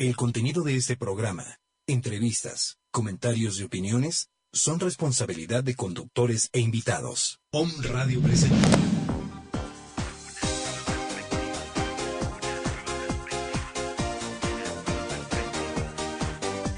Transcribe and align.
El 0.00 0.14
contenido 0.14 0.62
de 0.62 0.76
este 0.76 0.96
programa, 0.96 1.58
entrevistas, 1.88 2.78
comentarios 2.92 3.58
y 3.58 3.64
opiniones 3.64 4.28
son 4.52 4.78
responsabilidad 4.78 5.64
de 5.64 5.74
conductores 5.74 6.50
e 6.52 6.60
invitados. 6.60 7.40
Om 7.50 7.68
Radio 7.82 8.20
presenta. 8.20 8.68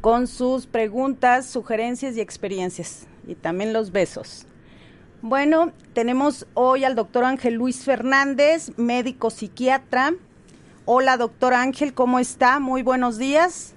con 0.00 0.28
sus 0.28 0.66
preguntas, 0.66 1.46
sugerencias 1.46 2.16
y 2.16 2.20
experiencias. 2.20 3.08
Y 3.26 3.34
también 3.34 3.72
los 3.72 3.90
besos. 3.90 4.46
Bueno, 5.20 5.72
tenemos 5.94 6.46
hoy 6.54 6.84
al 6.84 6.94
doctor 6.94 7.24
Ángel 7.24 7.54
Luis 7.54 7.82
Fernández, 7.84 8.70
médico 8.78 9.30
psiquiatra. 9.30 10.14
Hola, 10.84 11.16
doctor 11.16 11.54
Ángel, 11.54 11.92
¿cómo 11.92 12.20
está? 12.20 12.60
Muy 12.60 12.82
buenos 12.82 13.18
días. 13.18 13.74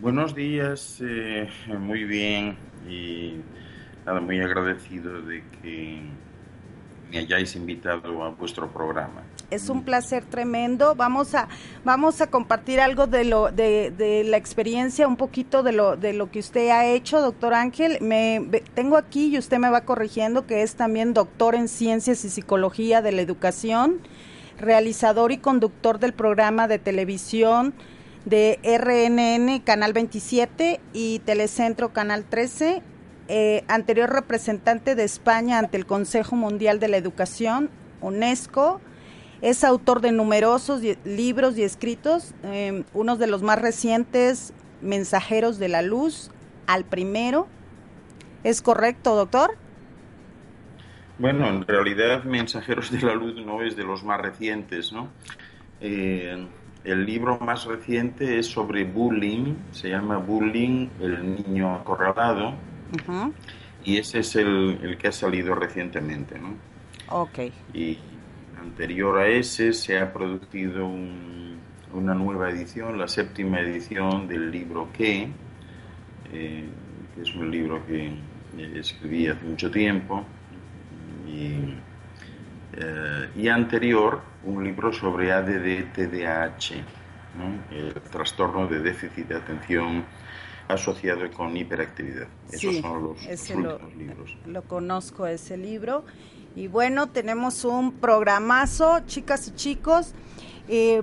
Buenos 0.00 0.34
días, 0.34 0.98
eh, 1.00 1.48
muy 1.78 2.02
bien 2.02 2.56
y 2.88 3.40
nada, 4.04 4.20
muy 4.20 4.40
agradecido 4.40 5.22
de 5.22 5.42
que 5.62 6.00
me 7.10 7.18
hayáis 7.18 7.54
invitado 7.56 8.22
a 8.24 8.30
vuestro 8.30 8.68
programa. 8.68 9.22
Es 9.50 9.68
un 9.68 9.84
placer 9.84 10.24
tremendo. 10.24 10.96
Vamos 10.96 11.34
a 11.34 11.48
vamos 11.84 12.20
a 12.20 12.26
compartir 12.28 12.80
algo 12.80 13.06
de 13.06 13.24
lo 13.24 13.52
de, 13.52 13.92
de 13.96 14.24
la 14.24 14.36
experiencia, 14.36 15.06
un 15.06 15.16
poquito 15.16 15.62
de 15.62 15.72
lo 15.72 15.96
de 15.96 16.12
lo 16.12 16.30
que 16.30 16.40
usted 16.40 16.70
ha 16.70 16.86
hecho, 16.86 17.20
doctor 17.20 17.54
Ángel. 17.54 17.98
Me 18.00 18.62
tengo 18.74 18.96
aquí 18.96 19.28
y 19.28 19.38
usted 19.38 19.58
me 19.58 19.70
va 19.70 19.82
corrigiendo 19.82 20.46
que 20.46 20.62
es 20.62 20.74
también 20.74 21.14
doctor 21.14 21.54
en 21.54 21.68
ciencias 21.68 22.24
y 22.24 22.28
psicología 22.28 23.02
de 23.02 23.12
la 23.12 23.22
educación, 23.22 24.00
realizador 24.58 25.30
y 25.30 25.38
conductor 25.38 26.00
del 26.00 26.12
programa 26.12 26.66
de 26.66 26.80
televisión 26.80 27.72
de 28.26 28.58
RNN 28.64 29.60
Canal 29.60 29.92
27 29.92 30.80
y 30.92 31.20
Telecentro 31.20 31.92
Canal 31.92 32.24
13, 32.24 32.82
eh, 33.28 33.64
anterior 33.68 34.10
representante 34.10 34.96
de 34.96 35.04
España 35.04 35.60
ante 35.60 35.76
el 35.76 35.86
Consejo 35.86 36.34
Mundial 36.34 36.80
de 36.80 36.88
la 36.88 36.96
Educación, 36.96 37.70
UNESCO. 38.00 38.80
Es 39.42 39.62
autor 39.62 40.00
de 40.00 40.10
numerosos 40.10 40.82
libros 41.04 41.56
y 41.56 41.62
escritos, 41.62 42.34
eh, 42.42 42.84
unos 42.94 43.18
de 43.18 43.28
los 43.28 43.42
más 43.42 43.60
recientes, 43.62 44.52
Mensajeros 44.82 45.58
de 45.58 45.68
la 45.68 45.82
Luz, 45.82 46.30
al 46.66 46.84
primero. 46.84 47.46
¿Es 48.42 48.60
correcto, 48.60 49.14
doctor? 49.14 49.56
Bueno, 51.18 51.46
en 51.46 51.66
realidad 51.66 52.24
Mensajeros 52.24 52.90
de 52.90 53.00
la 53.02 53.14
Luz 53.14 53.36
no 53.44 53.62
es 53.62 53.76
de 53.76 53.84
los 53.84 54.02
más 54.02 54.20
recientes, 54.20 54.92
¿no? 54.92 55.10
Eh, 55.80 56.46
el 56.86 57.04
libro 57.04 57.38
más 57.40 57.64
reciente 57.64 58.38
es 58.38 58.46
sobre 58.46 58.84
bullying, 58.84 59.54
se 59.72 59.90
llama 59.90 60.18
Bullying, 60.18 60.88
el 61.00 61.34
niño 61.34 61.74
acorralado, 61.74 62.54
y 63.84 63.96
ese 63.96 64.20
es 64.20 64.36
el, 64.36 64.96
que 64.98 65.08
ha 65.08 65.12
salido 65.12 65.54
recientemente, 65.56 66.38
¿no? 66.38 66.54
Ok. 67.10 67.38
Y 67.74 67.98
anterior 68.60 69.18
a 69.18 69.26
ese 69.26 69.72
se 69.72 69.98
ha 69.98 70.12
producido 70.12 70.88
una 71.92 72.14
nueva 72.14 72.50
edición, 72.50 72.98
la 72.98 73.08
séptima 73.08 73.60
edición 73.60 74.28
del 74.28 74.52
libro 74.52 74.88
Que, 74.92 75.28
eh, 76.32 76.64
que 77.14 77.22
es 77.22 77.34
un 77.34 77.50
libro 77.50 77.84
que 77.84 78.12
escribí 78.78 79.26
hace 79.26 79.44
mucho 79.44 79.72
tiempo, 79.72 80.24
y 81.26 81.74
eh, 82.76 83.30
y 83.36 83.48
anterior 83.48 84.20
un 84.44 84.64
libro 84.64 84.92
sobre 84.92 85.32
ADD-TDAH, 85.32 86.82
el 87.70 87.94
trastorno 88.10 88.66
de 88.66 88.80
déficit 88.80 89.28
de 89.28 89.36
atención 89.36 90.04
asociado 90.68 91.30
con 91.30 91.56
hiperactividad. 91.56 92.26
Esos 92.50 92.76
son 92.78 93.02
los, 93.02 93.22
últimos 93.22 93.94
libros. 93.96 94.36
Lo 94.46 94.62
conozco 94.62 95.26
ese 95.26 95.56
libro. 95.56 96.04
Y 96.54 96.68
bueno, 96.68 97.08
tenemos 97.08 97.64
un 97.64 97.92
programazo, 97.92 99.00
chicas 99.06 99.48
y 99.48 99.54
chicos. 99.54 100.12
Eh, 100.68 101.02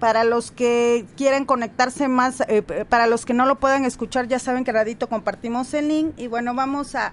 para 0.00 0.24
los 0.24 0.50
que 0.50 1.04
quieren 1.16 1.44
conectarse 1.44 2.08
más, 2.08 2.42
eh, 2.48 2.62
para 2.88 3.06
los 3.06 3.26
que 3.26 3.34
no 3.34 3.44
lo 3.44 3.60
puedan 3.60 3.84
escuchar, 3.84 4.26
ya 4.26 4.38
saben 4.38 4.64
que 4.64 4.72
radito 4.72 5.08
compartimos 5.08 5.72
el 5.74 5.88
link. 5.88 6.14
Y 6.16 6.26
bueno, 6.26 6.54
vamos 6.54 6.94
a, 6.94 7.12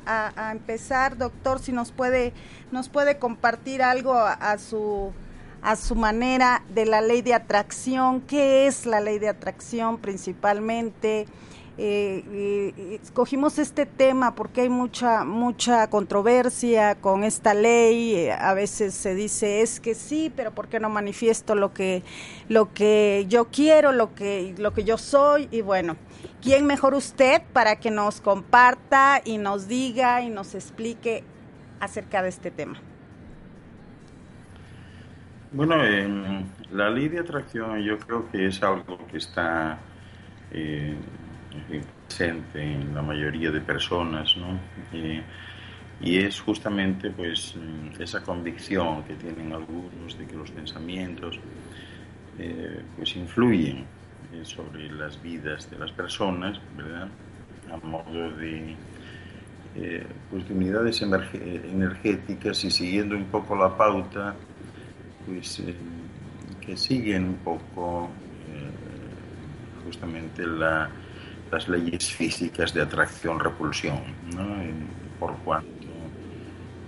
empezar, 0.52 1.18
doctor, 1.18 1.60
si 1.60 1.74
nos 1.74 1.92
puede, 1.92 2.34
nos 2.72 2.88
puede 2.88 3.20
compartir 3.20 3.84
algo 3.84 4.14
a, 4.14 4.58
su 4.58 5.12
a 5.62 5.76
su 5.76 5.96
manera 5.96 6.64
de 6.70 6.86
la 6.86 7.02
ley 7.02 7.22
de 7.22 7.34
atracción, 7.34 8.22
qué 8.22 8.68
es 8.68 8.86
la 8.86 9.02
ley 9.02 9.20
de 9.20 9.28
atracción 9.28 9.98
principalmente, 9.98 11.28
eh, 11.80 13.00
escogimos 13.04 13.60
este 13.60 13.86
tema 13.86 14.34
porque 14.34 14.62
hay 14.62 14.70
mucha 14.70 15.24
mucha 15.24 15.90
controversia 15.90 16.96
con 16.96 17.24
esta 17.24 17.54
ley. 17.54 18.30
A 18.30 18.54
veces 18.56 18.96
se 18.96 19.14
dice 19.14 19.62
es 19.62 19.80
que 19.80 19.94
sí 19.94 20.32
pero 20.36 20.52
por 20.52 20.68
qué 20.68 20.80
no 20.80 20.90
manifiesto 20.90 21.54
lo 21.54 21.74
que 21.74 22.04
lo 22.50 22.74
que 22.74 23.26
yo 23.30 23.50
quiero 23.50 23.92
lo 23.92 24.16
que 24.16 24.56
lo 24.58 24.74
que 24.74 24.84
yo 24.84 24.98
soy 24.98 25.48
y 25.52 25.62
bueno 25.62 25.98
quién 26.42 26.66
mejor 26.66 26.94
usted 26.94 27.42
para 27.54 27.78
que 27.78 27.92
nos 27.92 28.22
comparta 28.22 29.22
y 29.24 29.38
nos 29.38 29.68
diga 29.68 30.22
y 30.22 30.30
nos 30.30 30.56
explique 30.56 31.24
acerca 31.80 32.22
de 32.24 32.30
este 32.30 32.52
tema 32.52 32.80
bueno 35.52 35.76
la 36.72 36.90
ley 36.90 37.08
de 37.08 37.20
atracción 37.20 37.82
yo 37.82 37.98
creo 38.00 38.30
que 38.32 38.48
es 38.48 38.62
algo 38.64 38.98
que 39.08 39.18
está 39.18 39.80
eh, 40.52 40.96
presente 41.68 42.62
en 42.62 42.94
la 42.94 43.02
mayoría 43.02 43.52
de 43.52 43.62
personas, 43.62 44.36
¿no? 44.38 44.60
y 46.00 46.18
es 46.18 46.40
justamente 46.40 47.10
pues 47.10 47.56
mm, 47.56 48.02
esa 48.02 48.22
convicción 48.22 49.04
que 49.04 49.16
tienen 49.16 49.52
algunos 49.52 50.18
de 50.18 50.26
que 50.26 50.36
los 50.36 50.52
pensamientos 50.52 51.40
eh, 52.38 52.84
pues 52.96 53.16
influyen 53.16 53.80
eh, 54.34 54.44
sobre 54.44 54.92
las 54.92 55.22
vidas 55.22 55.70
de 55.72 55.80
las 55.80 55.92
personas, 55.92 56.60
¿verdad? 56.76 57.08
A 57.72 57.78
modo 57.86 58.32
de, 58.38 58.76
eh, 59.76 60.06
pues 60.30 60.48
de 60.48 60.54
unidades 60.54 61.02
energéticas 61.02 62.64
y 62.64 62.70
siguiendo 62.70 63.16
un 63.16 63.26
poco 63.26 63.56
la 63.56 63.76
pauta, 63.76 64.36
pues 65.26 65.64
que 66.62 66.78
siguen 66.78 67.26
un 67.26 67.36
poco 67.38 68.10
justamente 69.84 70.46
la 70.46 70.90
las 71.52 71.68
leyes 71.68 72.12
físicas 72.12 72.74
de 72.74 72.82
atracción-repulsión, 72.82 74.00
por 75.20 75.36
cuanto 75.40 75.88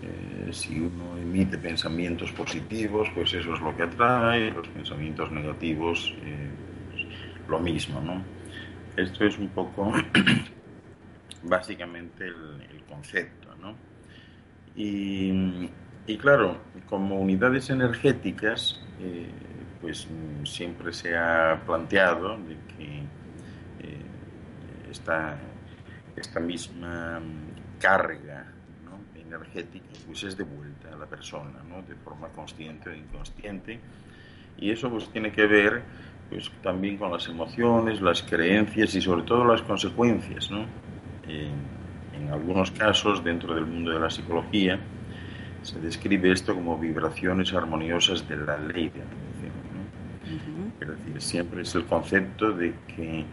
eh, 0.02 0.52
si 0.52 0.80
uno 0.80 1.18
emite 1.18 1.58
pensamientos 1.58 2.32
positivos, 2.32 3.10
pues 3.16 3.34
eso 3.34 3.54
es 3.54 3.62
lo 3.62 3.76
que 3.76 3.84
atrae, 3.84 4.52
los 4.52 4.68
pensamientos 4.68 5.32
negativos, 5.32 6.14
lo 7.48 7.60
mismo. 7.60 8.24
Esto 8.96 9.26
es 9.26 9.38
un 9.38 9.50
poco 9.50 9.92
básicamente 11.44 12.28
el, 12.28 12.84
concepto. 12.90 13.40
Y, 14.76 16.18
claro, 16.18 16.58
como 16.88 17.20
unidades 17.20 17.70
energéticas, 17.70 18.82
eh, 19.00 19.30
pues 19.82 20.08
siempre 20.44 20.92
se 20.92 21.16
ha 21.16 21.62
planteado 21.66 22.38
que 22.78 22.84
eh, 22.84 23.04
esta, 24.90 25.38
esta, 26.16 26.40
misma 26.40 27.22
carga 27.80 28.46
energética 29.16 29.86
pues 30.08 30.24
es 30.24 30.36
devuelta 30.36 30.94
a 30.94 30.98
la 30.98 31.06
persona, 31.06 31.62
¿no? 31.70 31.82
De 31.84 31.96
forma 31.96 32.30
consciente 32.30 32.90
o 32.90 32.96
inconsciente. 32.96 33.80
Y 34.58 34.72
eso 34.72 34.90
pues 34.90 35.08
tiene 35.10 35.32
que 35.32 35.46
ver 35.46 35.84
pues 36.30 36.52
también 36.62 36.98
con 36.98 37.12
las 37.12 37.28
emociones, 37.28 38.02
las 38.02 38.24
creencias 38.24 38.94
y 38.96 39.02
sobre 39.02 39.24
todo 39.24 39.46
las 39.46 39.62
consecuencias. 39.62 40.50
¿no? 40.52 40.66
en 41.28 42.30
algunos 42.34 42.72
casos, 42.72 43.24
dentro 43.24 43.56
del 43.56 43.66
mundo 43.66 43.92
de 43.92 44.00
la 44.00 44.10
psicología, 44.10 44.80
se 45.62 45.80
describe 45.80 46.32
esto 46.32 46.54
como 46.54 46.78
vibraciones 46.78 47.54
armoniosas 47.54 48.28
de 48.28 48.38
la 48.38 48.58
ley 48.58 48.90
de 48.90 49.02
atención. 49.02 49.30
Es 50.80 50.88
decir, 50.88 51.22
siempre 51.22 51.62
es 51.62 51.76
el 51.76 51.86
concepto 51.86 52.52
de 52.52 52.74
que 52.88 53.26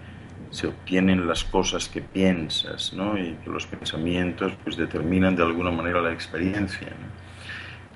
se 0.51 0.69
obtienen 0.69 1.27
las 1.27 1.45
cosas 1.45 1.89
que 1.89 2.01
piensas 2.01 2.93
¿no? 2.93 3.19
y 3.19 3.35
que 3.45 3.51
los 3.51 3.67
pensamientos 3.67 4.53
pues, 4.65 4.77
determinan 4.77 5.37
de 5.37 5.43
alguna 5.43 5.71
manera 5.71 6.01
la 6.01 6.13
experiencia. 6.13 6.89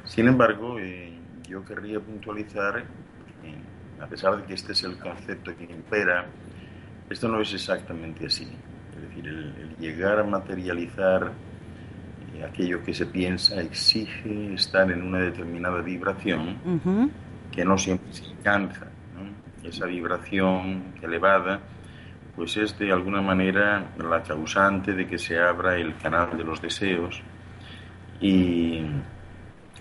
Sin 0.04 0.28
embargo, 0.28 0.78
eh, 0.78 1.12
yo 1.48 1.64
querría 1.64 2.00
puntualizar 2.00 2.84
a 4.00 4.06
pesar 4.06 4.36
de 4.36 4.44
que 4.44 4.54
este 4.54 4.72
es 4.72 4.82
el 4.84 4.98
concepto 4.98 5.56
que 5.56 5.64
impera, 5.64 6.26
esto 7.08 7.28
no 7.28 7.40
es 7.40 7.52
exactamente 7.52 8.26
así. 8.26 8.48
Es 8.94 9.02
decir, 9.08 9.26
el, 9.26 9.76
llegar 9.78 10.18
a 10.18 10.24
materializar 10.24 11.32
eh, 12.34 12.44
aquello 12.44 12.82
que 12.82 12.94
se 12.94 13.06
piensa 13.06 13.60
exige 13.60 14.54
estar 14.54 14.90
en 14.90 15.02
una 15.02 15.18
determinada 15.18 15.80
vibración 15.82 17.10
que 17.52 17.64
no 17.64 17.76
siempre 17.76 18.12
se 18.12 18.24
alcanza. 18.24 18.86
Esa 19.62 19.84
vibración 19.84 20.94
elevada 21.02 21.60
pues 22.40 22.56
es 22.56 22.78
de 22.78 22.90
alguna 22.90 23.20
manera 23.20 23.92
la 23.98 24.22
causante 24.22 24.94
de 24.94 25.06
que 25.06 25.18
se 25.18 25.38
abra 25.38 25.76
el 25.76 25.94
canal 25.96 26.38
de 26.38 26.42
los 26.42 26.62
deseos 26.62 27.20
y 28.18 28.80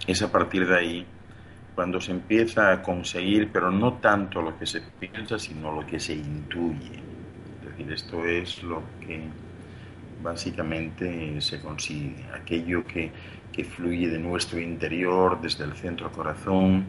es 0.06 0.22
a 0.22 0.30
partir 0.30 0.68
de 0.68 0.78
ahí 0.78 1.06
cuando 1.74 2.02
se 2.02 2.12
empieza 2.12 2.74
a 2.74 2.82
conseguir, 2.82 3.50
pero 3.54 3.72
no 3.72 3.94
tanto 3.94 4.42
lo 4.42 4.60
que 4.60 4.66
se 4.66 4.82
piensa, 4.82 5.40
sino 5.40 5.72
lo 5.72 5.88
que 5.88 6.02
se 6.02 6.16
intuye. 6.16 7.02
Es 7.62 7.70
decir, 7.70 7.94
esto 7.94 8.26
es 8.26 8.62
lo 8.62 8.84
que 9.00 9.24
básicamente 10.22 11.40
se 11.40 11.62
consigue, 11.62 12.26
aquello 12.34 12.86
que, 12.86 13.10
que 13.54 13.64
fluye 13.64 14.10
de 14.10 14.20
nuestro 14.20 14.60
interior, 14.60 15.40
desde 15.42 15.64
el 15.64 15.78
centro 15.78 16.12
corazón, 16.12 16.84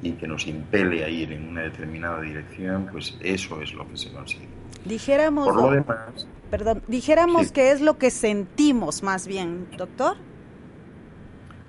y 0.00 0.12
que 0.12 0.26
nos 0.26 0.46
impele 0.46 1.04
a 1.04 1.10
ir 1.10 1.32
en 1.32 1.50
una 1.50 1.64
determinada 1.64 2.22
dirección, 2.22 2.88
pues 2.90 3.14
eso 3.20 3.60
es 3.60 3.74
lo 3.74 3.86
que 3.86 3.98
se 3.98 4.10
consigue. 4.10 4.55
Dijéramos, 4.86 5.46
Por 5.46 5.56
lo 5.56 5.70
demás, 5.70 6.28
perdón, 6.50 6.82
dijéramos 6.86 7.50
que 7.50 7.72
es 7.72 7.80
lo 7.80 7.98
que 7.98 8.10
sentimos 8.10 9.02
más 9.02 9.26
bien, 9.26 9.66
doctor. 9.76 10.16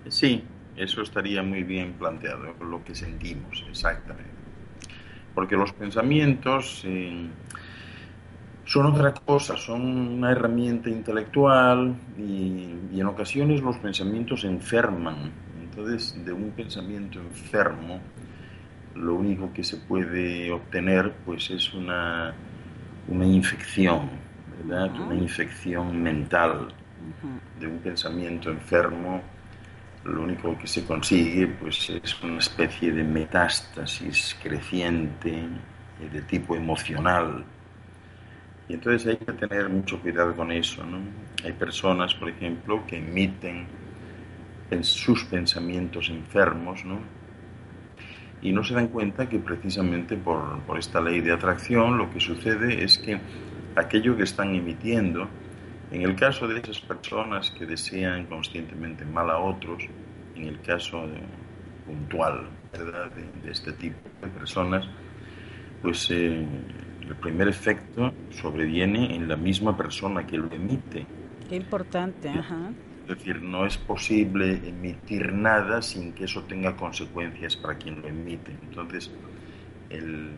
Sí, 0.07 0.43
eso 0.75 1.01
estaría 1.01 1.41
muy 1.41 1.63
bien 1.63 1.93
planteado, 1.93 2.53
lo 2.61 2.83
que 2.83 2.93
sentimos 2.93 3.65
exactamente. 3.69 4.29
Porque 5.33 5.55
los 5.55 5.73
pensamientos 5.73 6.83
eh, 6.85 7.27
son 8.65 8.85
otra 8.87 9.13
cosa, 9.13 9.57
son 9.57 9.81
una 9.81 10.31
herramienta 10.31 10.89
intelectual 10.89 11.95
y, 12.17 12.93
y, 12.93 12.99
en 12.99 13.07
ocasiones 13.07 13.61
los 13.61 13.77
pensamientos 13.77 14.43
enferman. 14.43 15.31
Entonces, 15.61 16.23
de 16.25 16.33
un 16.33 16.51
pensamiento 16.51 17.19
enfermo, 17.19 17.99
lo 18.95 19.15
único 19.15 19.53
que 19.53 19.63
se 19.63 19.77
puede 19.77 20.51
obtener 20.51 21.13
pues 21.25 21.51
es 21.51 21.73
una, 21.73 22.33
una 23.07 23.25
infección, 23.25 24.09
¿verdad? 24.57 24.99
Una 24.99 25.15
infección 25.15 26.01
mental 26.01 26.73
de 27.59 27.67
un 27.67 27.79
pensamiento 27.79 28.49
enfermo 28.49 29.21
lo 30.07 30.21
único 30.21 30.57
que 30.57 30.67
se 30.67 30.85
consigue 30.85 31.47
pues, 31.47 31.89
es 31.89 32.23
una 32.23 32.39
especie 32.39 32.91
de 32.91 33.03
metástasis 33.03 34.37
creciente 34.41 35.31
eh, 35.31 36.09
de 36.11 36.21
tipo 36.21 36.55
emocional. 36.55 37.43
Y 38.69 38.73
entonces 38.73 39.07
hay 39.07 39.17
que 39.17 39.33
tener 39.33 39.69
mucho 39.69 39.99
cuidado 39.99 40.35
con 40.35 40.51
eso. 40.51 40.85
¿no? 40.85 40.99
Hay 41.43 41.53
personas, 41.53 42.13
por 42.15 42.29
ejemplo, 42.29 42.85
que 42.85 42.97
emiten 42.97 43.67
en 44.69 44.83
sus 44.83 45.23
pensamientos 45.25 46.09
enfermos 46.09 46.83
¿no? 46.83 46.99
Y 48.47 48.53
no 48.53 48.63
se 48.63 48.73
dan 48.73 48.87
cuenta 48.87 49.27
que 49.27 49.39
precisamente 49.39 50.15
por, 50.15 50.61
por 50.61 50.79
esta 50.79 51.01
ley 51.01 51.19
de 51.19 51.33
atracción 51.33 51.97
lo 51.97 52.09
que 52.09 52.21
sucede 52.21 52.81
es 52.81 52.97
que 52.97 53.19
aquello 53.75 54.15
que 54.15 54.23
están 54.23 54.55
emitiendo 54.55 55.27
en 55.91 56.01
el 56.01 56.15
caso 56.15 56.47
de 56.47 56.59
esas 56.59 56.79
personas 56.79 57.51
que 57.51 57.65
desean 57.65 58.25
conscientemente 58.25 59.03
mal 59.05 59.29
a 59.29 59.37
otros, 59.37 59.83
en 60.35 60.45
el 60.45 60.61
caso 60.61 61.03
puntual 61.85 62.47
¿verdad? 62.71 63.11
De, 63.11 63.51
este 63.51 63.73
tipo 63.73 63.97
de 64.21 64.27
personas, 64.27 64.85
pues 65.81 66.09
eh, 66.11 66.45
el 67.01 67.15
primer 67.15 67.49
efecto 67.49 68.13
sobreviene 68.31 69.13
en 69.15 69.27
la 69.27 69.35
misma 69.35 69.75
persona 69.75 70.25
que 70.25 70.37
lo 70.37 70.49
emite. 70.51 71.05
Qué 71.49 71.55
importante, 71.55 72.29
ajá. 72.29 72.71
Es 73.07 73.17
decir, 73.17 73.41
no 73.41 73.65
es 73.65 73.77
posible 73.77 74.59
emitir 74.67 75.31
nada 75.31 75.81
sin 75.81 76.11
que 76.11 76.25
eso 76.25 76.43
tenga 76.43 76.75
consecuencias 76.75 77.55
para 77.55 77.77
quien 77.77 78.01
lo 78.01 78.07
emite. 78.09 78.51
Entonces, 78.63 79.09
el, 79.89 80.31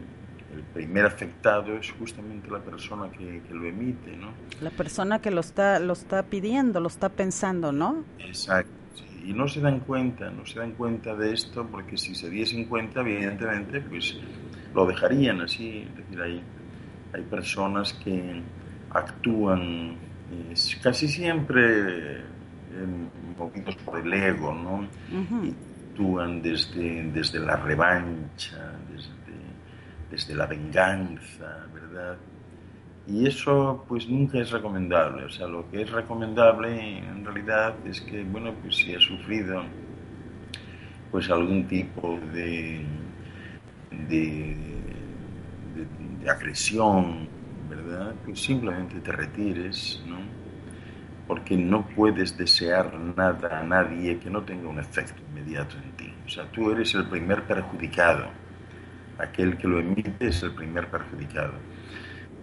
el 0.54 0.62
primer 0.74 1.08
afectado 1.08 1.76
es 1.78 1.92
justamente 1.92 2.48
la 2.52 2.60
persona 2.60 3.10
que, 3.10 3.42
lo 3.50 3.66
emite, 3.66 4.16
¿no? 4.16 4.34
La 4.62 4.70
persona 4.70 5.20
que 5.20 5.32
lo 5.32 5.42
está, 5.42 5.80
lo 5.80 5.94
está 5.94 6.22
pidiendo, 6.22 6.80
lo 6.80 6.90
está 6.90 7.10
pensando, 7.10 7.72
¿no? 7.72 8.04
Exacto. 8.20 8.72
Y 9.26 9.34
no 9.34 9.48
se 9.48 9.62
dan 9.62 9.80
cuenta, 9.80 10.30
no 10.30 10.46
se 10.46 10.60
dan 10.60 10.74
cuenta 10.74 11.16
de 11.16 11.34
esto, 11.34 11.68
porque 11.72 11.98
si 11.98 12.14
se 12.14 12.30
diesen 12.30 12.66
cuenta, 12.66 13.02
evidentemente, 13.02 13.82
pues 13.82 14.16
lo 14.76 14.86
dejarían 14.86 15.42
así. 15.42 15.88
Es 15.90 15.96
decir, 15.98 16.22
hay, 16.22 16.44
hay 17.14 17.22
personas 17.24 17.94
que 17.94 18.44
actúan 18.92 19.98
casi 20.84 21.08
siempre 21.08 22.24
por 23.86 24.00
el 24.00 24.14
ego, 24.14 24.54
¿no? 24.54 24.88
y 25.44 25.54
actúan 25.90 26.42
desde, 26.42 27.04
desde 27.12 27.40
la 27.40 27.56
revancha, 27.58 28.74
desde 28.92 29.20
desde 30.10 30.36
la 30.36 30.46
venganza, 30.46 31.68
¿verdad? 31.74 32.18
Y 33.08 33.28
eso 33.28 33.86
pues 33.88 34.08
nunca 34.08 34.40
es 34.40 34.52
recomendable, 34.52 35.26
o 35.26 35.30
sea, 35.30 35.48
lo 35.48 35.70
que 35.70 35.82
es 35.82 35.92
recomendable 35.92 37.00
en 37.00 37.26
realidad 37.26 37.76
es 37.86 38.02
que, 38.02 38.24
bueno, 38.24 38.54
pues 38.62 38.76
si 38.78 38.94
ha 38.94 39.00
sufrido 39.00 39.64
pues 41.12 41.30
algún 41.30 41.68
tipo 41.68 42.20
de, 42.32 42.86
de, 44.08 44.56
de, 46.22 46.30
agresión, 46.30 47.28
¿verdad? 47.68 48.14
Pues 48.26 48.40
simplemente 48.42 49.00
te 49.00 49.12
retires, 49.12 50.04
¿no? 50.08 50.18
Porque 51.30 51.56
no 51.56 51.88
puedes 51.88 52.36
desear 52.36 52.94
nada 53.16 53.60
a 53.60 53.64
nadie 53.64 54.20
que 54.20 54.30
no 54.30 54.42
tenga 54.42 54.68
un 54.68 54.80
efecto 54.80 55.22
inmediato 55.30 55.78
en 55.78 55.92
ti. 55.92 56.14
O 56.26 56.30
sea, 56.30 56.52
tú 56.52 56.72
eres 56.72 56.94
el 56.96 57.08
primer 57.08 57.44
perjudicado 57.44 58.28
aquel 59.20 59.58
que 59.58 59.68
lo 59.68 59.80
emite 59.80 60.28
es 60.28 60.42
el 60.44 60.52
primer 60.52 60.88
perjudicado. 60.88 61.54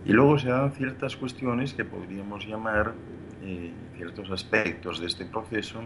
Y 0.05 0.13
luego 0.13 0.39
se 0.39 0.49
dan 0.49 0.73
ciertas 0.73 1.17
cuestiones 1.17 1.75
que 1.75 1.85
podríamos 1.85 2.47
llamar, 2.47 2.95
eh, 3.43 3.73
ciertos 3.97 4.31
aspectos 4.31 5.01
de 5.01 5.07
este 5.07 5.25
proceso, 5.25 5.81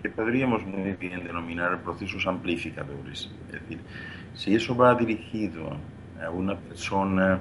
que 0.00 0.08
podríamos 0.08 0.64
muy 0.64 0.92
bien 0.92 1.22
denominar 1.24 1.82
procesos 1.82 2.26
amplificadores. 2.26 3.30
Es 3.48 3.60
decir, 3.60 3.80
si 4.34 4.54
eso 4.54 4.74
va 4.74 4.94
dirigido 4.94 5.76
a 6.24 6.30
una 6.30 6.56
persona, 6.56 7.36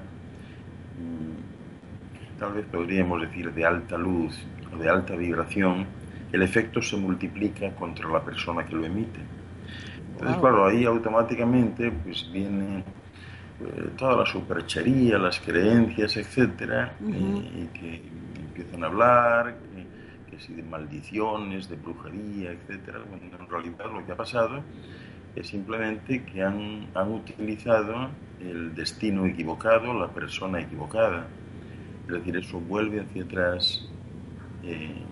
mm, 0.97 2.37
tal 2.37 2.53
vez 2.53 2.65
podríamos 2.65 3.21
decir 3.21 3.53
de 3.53 3.65
alta 3.65 3.97
luz 3.97 4.45
o 4.73 4.77
de 4.77 4.89
alta 4.89 5.15
vibración, 5.15 5.85
el 6.31 6.41
efecto 6.43 6.81
se 6.81 6.97
multiplica 6.97 7.71
contra 7.75 8.09
la 8.09 8.23
persona 8.23 8.65
que 8.65 8.75
lo 8.75 8.85
emite. 8.85 9.19
Entonces, 10.11 10.37
claro, 10.37 10.67
ahí 10.67 10.85
automáticamente 10.85 11.91
pues 11.91 12.29
viene 12.31 12.79
eh, 12.79 13.89
toda 13.97 14.17
la 14.17 14.25
superchería, 14.25 15.17
las 15.17 15.39
creencias, 15.39 16.17
etcétera, 16.17 16.93
y, 16.99 17.65
que 17.67 18.03
empiezan 18.35 18.83
a 18.83 18.87
hablar, 18.87 19.55
que, 19.73 20.31
que 20.31 20.43
si 20.43 20.53
de 20.53 20.63
maldiciones, 20.63 21.69
de 21.69 21.75
brujería, 21.77 22.51
etcétera. 22.51 22.99
Bueno, 23.09 23.37
en 23.39 23.49
realidad 23.49 23.85
lo 23.91 24.05
que 24.05 24.11
ha 24.11 24.17
pasado 24.17 24.61
es 25.35 25.47
simplemente 25.47 26.23
que 26.23 26.43
han, 26.43 26.87
han 26.93 27.11
utilizado 27.11 28.09
el 28.41 28.75
destino 28.75 29.25
equivocado, 29.25 29.93
la 29.93 30.09
persona 30.09 30.59
equivocada. 30.59 31.27
Es 32.07 32.13
decir, 32.13 32.37
eso 32.37 32.59
vuelve 32.59 33.01
hacia 33.01 33.23
atrás 33.23 33.89
eh, 34.69 35.05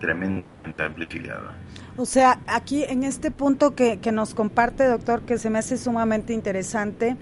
tremendamente 0.00 0.82
amplificada. 0.82 1.54
O 1.96 2.06
sea, 2.06 2.40
aquí 2.46 2.84
en 2.84 3.04
este 3.04 3.30
punto 3.30 3.74
que, 3.74 3.98
que 3.98 4.12
nos 4.12 4.34
comparte, 4.34 4.84
doctor, 4.84 5.22
que 5.22 5.38
se 5.38 5.50
me 5.50 5.58
hace 5.58 5.76
sumamente 5.76 6.32
interesante, 6.32 7.16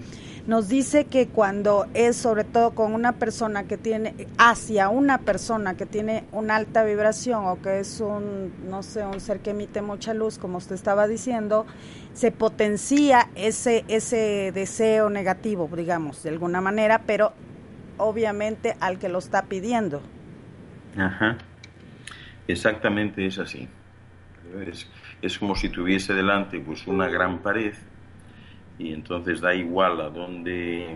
nos 0.47 0.69
dice 0.69 1.05
que 1.05 1.27
cuando 1.27 1.85
es 1.93 2.15
sobre 2.15 2.43
todo 2.43 2.71
con 2.71 2.93
una 2.93 3.13
persona 3.13 3.65
que 3.65 3.77
tiene, 3.77 4.27
hacia 4.37 4.89
una 4.89 5.19
persona 5.19 5.75
que 5.75 5.85
tiene 5.85 6.23
una 6.31 6.55
alta 6.55 6.83
vibración 6.83 7.45
o 7.45 7.61
que 7.61 7.79
es 7.79 7.99
un, 7.99 8.51
no 8.67 8.81
sé, 8.81 9.05
un 9.05 9.19
ser 9.19 9.41
que 9.41 9.51
emite 9.51 9.81
mucha 9.81 10.13
luz, 10.13 10.37
como 10.37 10.57
usted 10.57 10.75
estaba 10.75 11.07
diciendo, 11.07 11.65
se 12.13 12.31
potencia 12.31 13.29
ese, 13.35 13.85
ese 13.87 14.51
deseo 14.53 15.09
negativo, 15.09 15.69
digamos, 15.75 16.23
de 16.23 16.29
alguna 16.29 16.61
manera, 16.61 17.01
pero 17.05 17.33
obviamente 17.97 18.75
al 18.79 18.97
que 18.97 19.09
lo 19.09 19.19
está 19.19 19.43
pidiendo. 19.43 20.01
Ajá. 20.97 21.37
Exactamente 22.51 23.25
es 23.25 23.39
así. 23.39 23.67
Es, 24.67 24.89
es 25.21 25.39
como 25.39 25.55
si 25.55 25.69
tuviese 25.69 26.13
delante 26.13 26.59
pues 26.59 26.85
una 26.87 27.07
gran 27.07 27.39
pared 27.39 27.73
y 28.77 28.93
entonces 28.93 29.39
da 29.39 29.53
igual 29.53 30.01
a 30.01 30.09
dónde, 30.09 30.87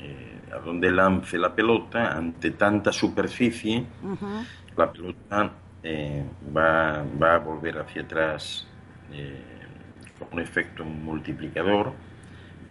eh, 0.00 0.40
a 0.52 0.58
dónde 0.58 0.90
lance 0.90 1.38
la 1.38 1.54
pelota, 1.54 2.16
ante 2.16 2.50
tanta 2.50 2.92
superficie, 2.92 3.86
la 4.76 4.92
pelota 4.92 5.52
eh, 5.82 6.24
va, 6.54 7.04
va, 7.22 7.34
a 7.36 7.38
volver 7.38 7.78
hacia 7.78 8.02
atrás 8.02 8.66
eh, 9.12 9.42
con 10.18 10.28
un 10.32 10.40
efecto 10.40 10.84
multiplicador 10.84 11.92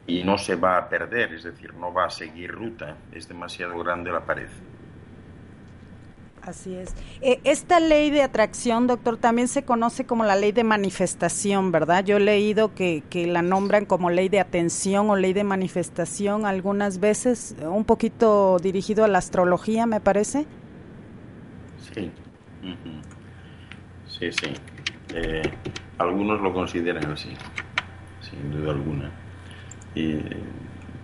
y 0.06 0.24
no 0.24 0.38
se 0.38 0.56
va 0.56 0.78
a 0.78 0.90
perder, 0.90 1.34
es 1.34 1.44
decir, 1.44 1.74
no 1.74 1.94
va 1.94 2.06
a 2.06 2.10
seguir 2.10 2.52
ruta, 2.52 2.96
es 3.12 3.28
demasiado 3.28 3.80
grande 3.80 4.12
la 4.12 4.26
pared. 4.26 4.50
Así 6.48 6.74
es. 6.76 6.96
Eh, 7.20 7.42
esta 7.44 7.82
ley 7.82 8.10
de 8.10 8.22
atracción, 8.22 8.88
doctor, 8.88 9.18
también 9.18 9.50
se 9.50 9.66
conoce 9.66 10.06
como 10.06 10.24
la 10.24 10.38
ley 10.38 10.54
de 10.54 10.64
manifestación, 10.64 11.74
¿verdad? 11.74 12.06
Yo 12.06 12.16
he 12.16 12.20
leído 12.22 12.74
que, 12.74 13.04
que 13.10 13.28
la 13.28 13.42
nombran 13.42 13.86
como 13.86 14.10
ley 14.10 14.30
de 14.30 14.40
atención 14.40 15.10
o 15.10 15.18
ley 15.18 15.34
de 15.34 15.44
manifestación 15.44 16.46
algunas 16.46 17.02
veces, 17.02 17.58
un 17.62 17.84
poquito 17.84 18.60
dirigido 18.60 19.04
a 19.04 19.10
la 19.10 19.18
astrología, 19.18 19.86
me 19.86 20.00
parece. 20.00 20.46
Sí, 21.94 22.12
sí, 24.08 24.32
sí. 24.32 24.54
Eh, 25.16 25.42
algunos 25.98 26.40
lo 26.40 26.54
consideran 26.54 27.12
así, 27.12 27.30
sin 28.22 28.52
duda 28.52 28.72
alguna. 28.72 29.12
Y 29.96 30.22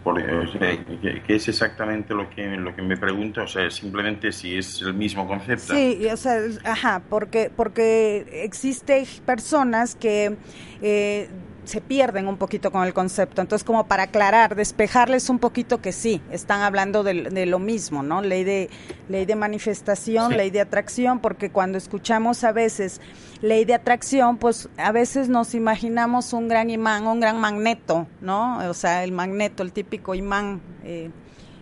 ¿Qué 0.03 1.35
es 1.35 1.47
exactamente 1.47 2.13
lo 2.13 2.29
que, 2.29 2.45
lo 2.57 2.75
que 2.75 2.81
me 2.81 2.97
pregunta? 2.97 3.43
O 3.43 3.47
sea, 3.47 3.69
simplemente 3.69 4.31
si 4.31 4.57
es 4.57 4.81
el 4.81 4.93
mismo 4.93 5.27
concepto. 5.27 5.73
Sí, 5.73 6.05
o 6.11 6.17
sea, 6.17 6.39
ajá, 6.65 7.01
porque, 7.09 7.49
porque 7.55 8.43
existen 8.43 9.05
personas 9.25 9.95
que 9.95 10.35
eh, 10.81 11.29
se 11.65 11.81
pierden 11.81 12.27
un 12.27 12.37
poquito 12.37 12.71
con 12.71 12.83
el 12.83 12.93
concepto. 12.93 13.41
Entonces, 13.41 13.63
como 13.63 13.87
para 13.87 14.03
aclarar, 14.03 14.55
despejarles 14.55 15.29
un 15.29 15.39
poquito 15.39 15.81
que 15.81 15.91
sí, 15.91 16.21
están 16.31 16.61
hablando 16.61 17.03
de, 17.03 17.45
lo 17.45 17.59
mismo, 17.59 18.03
¿no? 18.03 18.21
Ley 18.21 18.43
de, 18.43 18.69
ley 19.09 19.25
de 19.25 19.35
manifestación, 19.35 20.35
ley 20.35 20.49
de 20.49 20.61
atracción, 20.61 21.19
porque 21.19 21.49
cuando 21.49 21.77
escuchamos 21.77 22.43
a 22.43 22.51
veces 22.51 23.01
ley 23.41 23.65
de 23.65 23.73
atracción, 23.73 24.37
pues 24.37 24.69
a 24.77 24.91
veces 24.91 25.29
nos 25.29 25.55
imaginamos 25.55 26.33
un 26.33 26.47
gran 26.47 26.69
imán, 26.69 27.07
un 27.07 27.19
gran 27.19 27.39
magneto, 27.39 28.07
¿no? 28.21 28.59
O 28.69 28.73
sea, 28.73 29.03
el 29.03 29.11
magneto, 29.11 29.63
el 29.63 29.71
típico 29.71 30.15
imán. 30.15 30.61
Eh, 30.83 31.11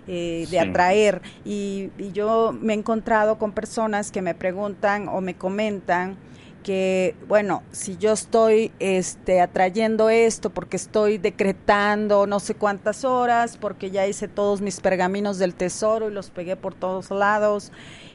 eh, 0.08 0.48
de 0.50 0.60
atraer 0.60 1.22
y, 1.46 1.92
y 2.00 2.12
yo 2.12 2.58
me 2.60 2.74
he 2.74 2.76
encontrado 2.76 3.38
con 3.38 3.52
personas 3.52 4.12
que 4.12 4.24
me 4.24 4.34
preguntan 4.34 5.08
o 5.08 5.22
me 5.22 5.36
comentan 5.36 6.18
que 6.64 7.16
bueno, 7.28 7.64
si 7.72 7.98
yo 7.98 8.12
estoy 8.14 8.72
este 8.80 9.42
atrayendo 9.42 10.10
esto 10.10 10.50
porque 10.50 10.78
estoy 10.78 11.18
decretando 11.18 12.28
no 12.28 12.40
sé 12.40 12.56
cuántas 12.56 13.04
horas, 13.04 13.58
porque 13.58 13.92
ya 13.92 14.08
hice 14.08 14.28
todos 14.28 14.62
mis 14.62 14.80
pergaminos 14.80 15.38
del 15.40 15.56
tesoro 15.56 16.10
y 16.10 16.14
los 16.14 16.30
pegué 16.30 16.56
por 16.56 16.74
todos 16.74 17.10
lados 17.12 17.72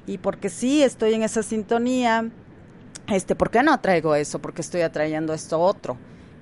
y 0.07 0.19
porque 0.19 0.49
sí 0.49 0.83
estoy 0.83 1.15
en 1.15 1.23
esa 1.23 1.43
sintonía, 1.43 2.31
este, 3.09 3.35
¿por 3.35 3.51
qué 3.51 3.63
no 3.63 3.73
atraigo 3.73 4.15
eso? 4.15 4.39
Porque 4.39 4.63
estoy 4.63 4.83
atrayendo 4.83 5.33
esto 5.33 5.61
otro. 5.61 5.97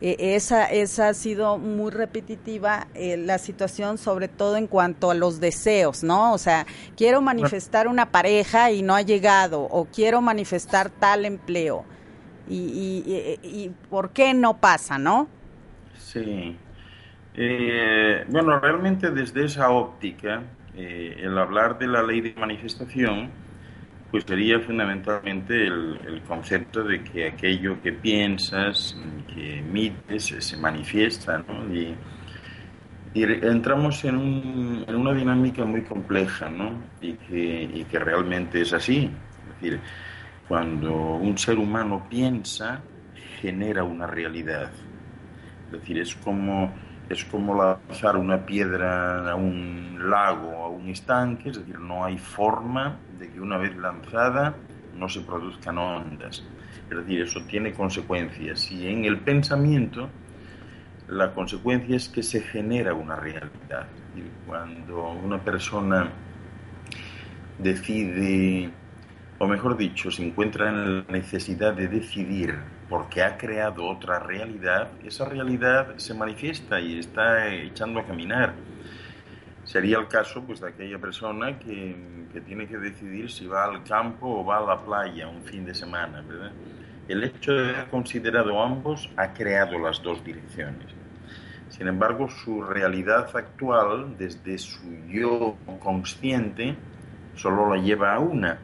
E, 0.04 0.36
esa, 0.36 0.66
esa 0.66 1.08
ha 1.08 1.14
sido 1.14 1.56
muy 1.56 1.90
repetitiva 1.90 2.88
eh, 2.94 3.16
la 3.16 3.38
situación, 3.38 3.96
sobre 3.96 4.28
todo 4.28 4.58
en 4.58 4.66
cuanto 4.66 5.10
a 5.10 5.14
los 5.14 5.40
deseos, 5.40 6.04
¿no? 6.04 6.34
O 6.34 6.36
sea, 6.38 6.66
quiero 6.94 7.22
manifestar 7.22 7.88
una 7.88 8.10
pareja 8.10 8.70
y 8.70 8.82
no 8.82 8.94
ha 8.94 9.00
llegado, 9.00 9.62
o 9.62 9.86
quiero 9.86 10.20
manifestar 10.20 10.90
tal 10.90 11.24
empleo 11.24 11.86
y, 12.46 13.38
y, 13.42 13.72
por 13.88 14.10
qué 14.10 14.34
no 14.34 14.58
pasa, 14.58 14.98
¿no? 14.98 15.26
Sí. 15.96 16.54
Eh, 17.34 18.26
bueno, 18.28 18.60
realmente 18.60 19.10
desde 19.10 19.46
esa 19.46 19.70
óptica, 19.70 20.42
eh, 20.76 21.16
el 21.20 21.38
hablar 21.38 21.78
de 21.78 21.86
la 21.86 22.02
ley 22.02 22.20
de 22.20 22.34
manifestación, 22.34 23.30
sería 24.20 24.60
fundamentalmente 24.60 25.66
el, 25.66 26.22
concepto 26.26 26.84
de 26.84 27.02
que 27.02 27.28
aquello 27.28 27.80
que 27.82 27.92
piensas, 27.92 28.96
que 29.32 29.58
emites, 29.58 30.34
se 30.38 30.56
manifiesta. 30.56 31.44
Y, 31.72 31.94
entramos 33.14 34.04
en, 34.04 34.16
un, 34.16 34.84
en, 34.88 34.94
una 34.96 35.12
dinámica 35.12 35.64
muy 35.64 35.82
compleja, 35.82 36.48
¿no? 36.48 36.82
Y 37.00 37.12
que, 37.14 37.70
y 37.74 37.84
que 37.84 37.98
realmente 37.98 38.60
es 38.62 38.72
así. 38.72 39.10
Es 39.48 39.54
decir, 39.60 39.80
cuando 40.48 40.92
un 40.92 41.38
ser 41.38 41.58
humano 41.58 42.06
piensa, 42.08 42.82
genera 43.40 43.84
una 43.84 44.06
realidad. 44.06 44.70
Es 45.66 45.72
decir, 45.80 45.98
es 45.98 46.14
como, 46.16 46.72
es 47.08 47.24
como 47.24 47.54
lanzar 47.54 48.16
una 48.16 48.44
piedra 48.44 49.30
a 49.30 49.34
un 49.34 50.08
lago 50.08 50.64
a 50.64 50.68
un 50.68 50.88
estanque, 50.88 51.50
es 51.50 51.58
decir, 51.58 51.78
no 51.78 52.04
hay 52.04 52.18
forma 52.18 52.98
de 53.18 53.30
que 53.30 53.40
una 53.40 53.58
vez 53.58 53.76
lanzada 53.76 54.54
no 54.96 55.08
se 55.08 55.20
produzcan 55.20 55.78
ondas. 55.78 56.44
Es 56.90 56.96
decir, 56.96 57.22
eso 57.22 57.40
tiene 57.46 57.72
consecuencias. 57.72 58.70
Y 58.70 58.88
en 58.88 59.04
el 59.04 59.18
pensamiento, 59.20 60.08
la 61.08 61.32
consecuencia 61.32 61.96
es 61.96 62.08
que 62.08 62.22
se 62.22 62.40
genera 62.40 62.94
una 62.94 63.16
realidad. 63.16 63.86
cuando 64.46 65.10
una 65.10 65.38
persona 65.42 66.10
decide 67.58 68.70
o 69.38 69.46
mejor 69.46 69.76
dicho, 69.76 70.10
se 70.10 70.24
encuentra 70.24 70.68
en 70.68 70.98
la 70.98 71.04
necesidad 71.10 71.74
de 71.74 71.88
decidir 71.88 72.56
porque 72.88 73.22
ha 73.22 73.36
creado 73.36 73.86
otra 73.86 74.18
realidad, 74.18 74.90
esa 75.04 75.24
realidad 75.24 75.96
se 75.96 76.14
manifiesta 76.14 76.80
y 76.80 76.98
está 76.98 77.52
echando 77.52 78.00
a 78.00 78.04
caminar. 78.04 78.54
Sería 79.64 79.98
el 79.98 80.08
caso 80.08 80.42
pues, 80.42 80.60
de 80.60 80.68
aquella 80.68 80.98
persona 80.98 81.58
que, 81.58 82.26
que 82.32 82.40
tiene 82.40 82.66
que 82.66 82.76
decidir 82.76 83.30
si 83.30 83.46
va 83.46 83.64
al 83.64 83.82
campo 83.84 84.40
o 84.40 84.44
va 84.44 84.58
a 84.58 84.60
la 84.60 84.84
playa 84.84 85.26
un 85.26 85.42
fin 85.42 85.64
de 85.64 85.74
semana. 85.74 86.20
¿verdad? 86.20 86.52
El 87.08 87.24
hecho 87.24 87.52
de 87.52 87.70
haber 87.70 87.88
considerado 87.88 88.62
ambos 88.62 89.10
ha 89.16 89.32
creado 89.32 89.78
las 89.78 90.02
dos 90.02 90.24
direcciones. 90.24 90.88
Sin 91.68 91.88
embargo, 91.88 92.28
su 92.28 92.62
realidad 92.62 93.28
actual, 93.34 94.16
desde 94.16 94.58
su 94.58 95.06
yo 95.08 95.56
consciente, 95.80 96.76
solo 97.34 97.74
la 97.74 97.82
lleva 97.82 98.14
a 98.14 98.20
una, 98.20 98.58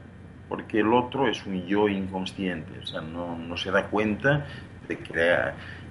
porque 0.50 0.80
el 0.80 0.92
otro 0.92 1.28
es 1.28 1.47
un 1.47 1.64
yo 1.64 1.88
inconsciente, 1.88 2.80
o 2.80 2.85
sea, 2.85 3.00
no, 3.00 3.38
no 3.38 3.57
se 3.57 3.71
da 3.71 3.87
cuenta 3.87 4.45
de 4.88 4.99
que 4.99 5.37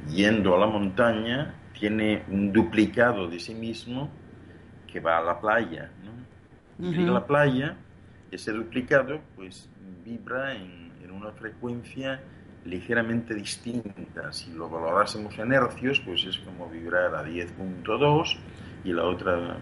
yendo 0.09 0.53
a 0.53 0.59
la 0.59 0.67
montaña 0.67 1.55
tiene 1.79 2.23
un 2.27 2.51
duplicado 2.51 3.29
de 3.29 3.39
sí 3.39 3.55
mismo 3.55 4.09
que 4.85 4.99
va 4.99 5.17
a 5.17 5.21
la 5.21 5.39
playa. 5.39 5.89
¿no? 6.03 6.91
Y 6.91 7.05
la 7.05 7.25
playa, 7.25 7.77
ese 8.31 8.51
duplicado, 8.51 9.21
pues 9.37 9.69
vibra 10.03 10.53
en, 10.53 10.91
en, 11.01 11.11
una 11.11 11.31
frecuencia 11.31 12.19
ligeramente 12.65 13.33
distinta. 13.33 14.33
Si 14.33 14.51
lo 14.51 14.69
valorásemos 14.69 15.39
en 15.39 15.53
hercios, 15.53 16.01
pues 16.01 16.25
es 16.25 16.37
como 16.37 16.67
vibrar 16.69 17.15
a 17.15 17.23
10.2 17.23 18.37
y 18.83 18.91
la 18.91 19.05
otra 19.05 19.55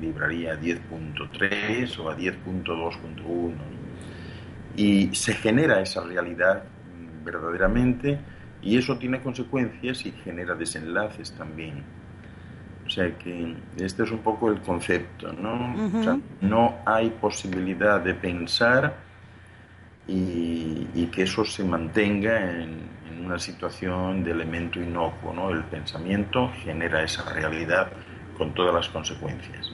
vibraría 0.00 0.52
a 0.52 0.56
10.3 0.56 1.98
o 1.98 2.10
a 2.10 2.16
10.2.1 2.16 3.75
y 4.76 5.14
se 5.14 5.32
genera 5.34 5.80
esa 5.80 6.02
realidad 6.02 6.62
verdaderamente 7.24 8.18
y 8.62 8.76
eso 8.76 8.96
tiene 8.98 9.20
consecuencias 9.20 10.04
y 10.06 10.12
genera 10.12 10.54
desenlaces 10.54 11.32
también. 11.32 11.82
O 12.84 12.90
sea 12.90 13.16
que 13.18 13.54
este 13.78 14.04
es 14.04 14.10
un 14.10 14.18
poco 14.18 14.50
el 14.50 14.60
concepto, 14.60 15.32
¿no? 15.32 15.74
o 15.98 16.02
sea, 16.02 16.18
no 16.40 16.78
hay 16.84 17.10
posibilidad 17.10 18.00
de 18.00 18.14
pensar 18.14 18.96
y, 20.06 21.06
que 21.06 21.22
eso 21.22 21.44
se 21.44 21.64
mantenga 21.64 22.62
en, 22.62 22.96
una 23.24 23.38
situación 23.38 24.22
de 24.22 24.30
elemento 24.30 24.80
inocuo. 24.80 25.32
¿no? 25.32 25.50
El 25.50 25.64
pensamiento 25.64 26.52
genera 26.62 27.02
esa 27.02 27.28
realidad 27.32 27.90
con 28.36 28.54
todas 28.54 28.72
las 28.72 28.88
consecuencias. 28.88 29.72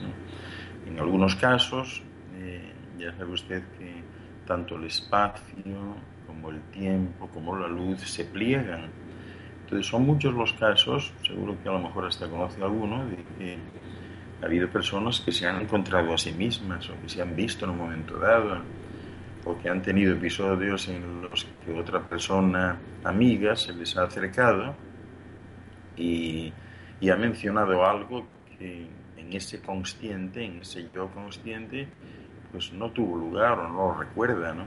En 0.87 0.99
algunos 0.99 1.35
casos, 1.35 2.01
eh, 2.35 2.73
ya 2.97 3.11
sabe 3.15 3.31
usted 3.31 3.63
que 3.77 4.03
tanto 4.45 4.75
el 4.75 4.85
espacio 4.85 5.95
como 6.27 6.49
el 6.49 6.61
tiempo, 6.71 7.27
como 7.33 7.57
la 7.57 7.67
luz 7.67 8.01
se 8.01 8.25
pliegan. 8.25 8.89
Entonces 9.61 9.87
son 9.87 10.05
muchos 10.05 10.33
los 10.33 10.53
casos, 10.53 11.13
seguro 11.25 11.55
que 11.61 11.69
a 11.69 11.73
lo 11.73 11.79
mejor 11.79 12.05
hasta 12.05 12.29
conoce 12.29 12.61
alguno, 12.61 13.05
de 13.05 13.17
que 13.37 13.57
ha 14.41 14.45
habido 14.45 14.69
personas 14.69 15.21
que 15.21 15.31
se 15.31 15.47
han 15.47 15.61
encontrado 15.61 16.13
a 16.13 16.17
sí 16.17 16.33
mismas 16.33 16.89
o 16.89 17.01
que 17.01 17.09
se 17.09 17.21
han 17.21 17.35
visto 17.35 17.65
en 17.65 17.71
un 17.71 17.77
momento 17.77 18.19
dado 18.19 18.61
o 19.45 19.57
que 19.57 19.69
han 19.69 19.81
tenido 19.81 20.13
episodios 20.13 20.87
en 20.87 21.21
los 21.21 21.45
que 21.65 21.73
otra 21.73 22.01
persona 22.01 22.77
amiga 23.03 23.55
se 23.55 23.73
les 23.73 23.95
ha 23.97 24.03
acercado 24.03 24.75
y, 25.97 26.51
y 26.99 27.09
ha 27.09 27.15
mencionado 27.15 27.85
algo 27.85 28.25
que 28.57 28.87
en 29.17 29.33
ese 29.33 29.61
consciente, 29.61 30.45
en 30.45 30.61
ese 30.61 30.89
yo 30.93 31.09
consciente, 31.09 31.87
pues 32.53 32.71
no 32.71 32.91
tuvo 32.91 33.17
lugar 33.17 33.59
o 33.59 33.67
no 33.67 33.87
lo 33.87 33.93
recuerda, 33.95 34.53
¿no? 34.53 34.63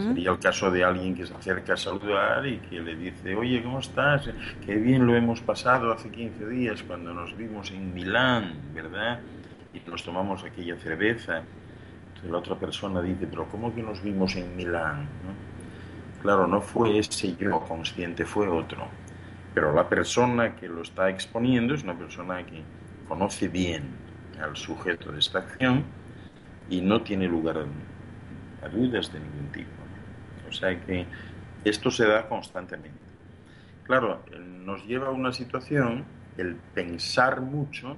Sería 0.00 0.30
el 0.30 0.38
caso 0.38 0.70
de 0.70 0.82
alguien 0.82 1.14
que 1.14 1.26
se 1.26 1.34
acerca 1.34 1.74
a 1.74 1.76
saludar 1.76 2.46
y 2.46 2.56
que 2.60 2.80
le 2.80 2.96
dice, 2.96 3.36
oye, 3.36 3.62
¿cómo 3.62 3.80
estás? 3.80 4.30
Qué 4.64 4.76
bien 4.76 5.06
lo 5.06 5.14
hemos 5.14 5.42
pasado 5.42 5.92
hace 5.92 6.08
15 6.08 6.48
días 6.48 6.82
cuando 6.82 7.12
nos 7.12 7.36
vimos 7.36 7.70
en 7.72 7.92
Milán, 7.92 8.54
¿verdad? 8.72 9.20
Y 9.74 9.90
nos 9.90 10.02
tomamos 10.02 10.44
aquella 10.44 10.76
cerveza. 10.76 11.42
Entonces 12.08 12.30
la 12.30 12.38
otra 12.38 12.54
persona 12.54 13.02
dice, 13.02 13.26
pero 13.26 13.44
¿cómo 13.48 13.74
que 13.74 13.82
nos 13.82 14.02
vimos 14.02 14.34
en 14.36 14.56
Milán? 14.56 15.08
Claro, 16.22 16.46
no 16.46 16.62
fue 16.62 16.98
ese 16.98 17.36
yo 17.36 17.60
consciente, 17.60 18.24
fue 18.24 18.48
otro. 18.48 18.88
Pero 19.52 19.74
la 19.74 19.86
persona 19.86 20.56
que 20.56 20.68
lo 20.68 20.80
está 20.80 21.10
exponiendo 21.10 21.74
es 21.74 21.82
una 21.82 21.98
persona 21.98 22.46
que 22.46 22.62
conoce 23.06 23.48
bien 23.48 23.82
al 24.40 24.56
sujeto 24.56 25.12
de 25.12 25.18
esta 25.18 25.40
acción 25.40 25.84
y 26.68 26.80
no 26.80 27.02
tiene 27.02 27.26
lugar 27.26 27.64
a 28.62 28.68
dudas 28.68 29.12
de 29.12 29.20
ningún 29.20 29.52
tipo. 29.52 29.70
O 30.48 30.52
sea 30.52 30.78
que 30.80 31.06
esto 31.64 31.90
se 31.90 32.06
da 32.06 32.28
constantemente. 32.28 32.98
Claro, 33.84 34.22
nos 34.64 34.84
lleva 34.86 35.08
a 35.08 35.10
una 35.10 35.32
situación, 35.32 36.04
el 36.36 36.56
pensar 36.74 37.40
mucho, 37.40 37.96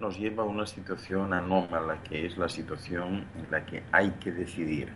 nos 0.00 0.18
lleva 0.18 0.42
a 0.42 0.46
una 0.46 0.66
situación 0.66 1.32
anómala, 1.32 2.02
que 2.02 2.26
es 2.26 2.36
la 2.36 2.48
situación 2.48 3.24
en 3.36 3.50
la 3.50 3.64
que 3.64 3.82
hay 3.92 4.10
que 4.12 4.32
decidir. 4.32 4.88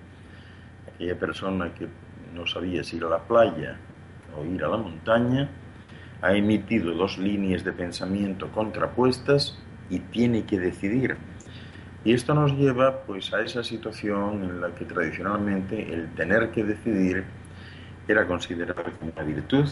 Aquella 0.95 1.19
persona 1.19 1.73
que 1.75 1.87
no 2.35 2.47
sabía 2.47 2.83
si 2.83 2.97
ir 2.97 3.05
a 3.05 3.09
la 3.09 3.19
playa 3.19 3.79
o 4.37 4.45
ir 4.45 4.65
a 4.65 4.69
la 4.69 4.77
montaña, 4.77 5.49
ha 6.21 6.33
emitido 6.33 6.93
dos 6.95 7.19
líneas 7.19 7.65
de 7.65 7.73
pensamiento 7.73 8.51
contrapuestas 8.51 9.57
y 9.89 10.01
tiene 10.01 10.45
que 10.45 10.59
decidir 10.59 11.17
y 12.09 12.15
esto 12.15 12.33
nos 12.33 12.53
lleva 12.53 13.03
pues 13.03 13.35
a 13.35 13.43
esa 13.43 13.63
situación 13.63 14.43
en 14.43 14.63
la 14.63 14.75
que 14.75 14.87
tradicionalmente 14.87 15.93
el 15.93 16.09
tener 16.15 16.51
que 16.53 16.65
decidir 16.65 17.23
era 18.09 18.27
considerado 18.27 18.83
como 18.99 19.13
una 19.15 19.23
virtud. 19.25 19.67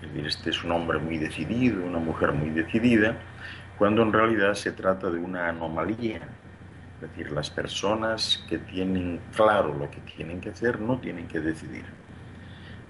decir, 0.00 0.26
este 0.28 0.50
es 0.50 0.62
un 0.62 0.70
hombre 0.70 1.00
muy 1.00 1.18
decidido, 1.18 1.84
una 1.84 1.98
mujer 1.98 2.30
muy 2.30 2.50
decidida, 2.50 3.16
cuando 3.78 4.02
en 4.02 4.12
realidad 4.12 4.54
se 4.54 4.70
trata 4.70 5.10
de 5.10 5.18
una 5.18 5.48
anomalía. 5.48 6.20
Es 6.94 7.00
decir, 7.00 7.32
las 7.32 7.50
personas 7.50 8.44
que 8.48 8.58
tienen 8.58 9.18
claro 9.34 9.74
lo 9.76 9.90
que 9.90 9.98
tienen 10.02 10.40
que 10.40 10.50
hacer 10.50 10.80
no 10.80 11.00
tienen 11.00 11.26
que 11.26 11.40
decidir. 11.40 11.86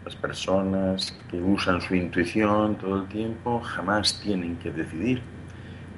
Las 0.05 0.17
personas 0.17 1.19
que 1.31 1.41
usan 1.41 1.81
su 1.81 1.95
intuición 1.95 2.77
todo 2.77 2.97
el 2.97 3.09
tiempo 3.09 3.59
jamás 3.59 4.21
tienen 4.21 4.59
que 4.59 4.71
decidir 4.71 5.23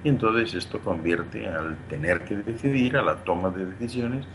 y 0.05 0.09
entonces 0.09 0.55
esto 0.55 0.79
convierte 0.81 1.49
al 1.49 1.77
tener 1.89 2.25
que 2.25 2.37
decidir, 2.37 2.97
a 2.97 3.03
la 3.03 3.17
toma 3.17 3.51
de 3.51 3.67
decisiones, 3.67 4.27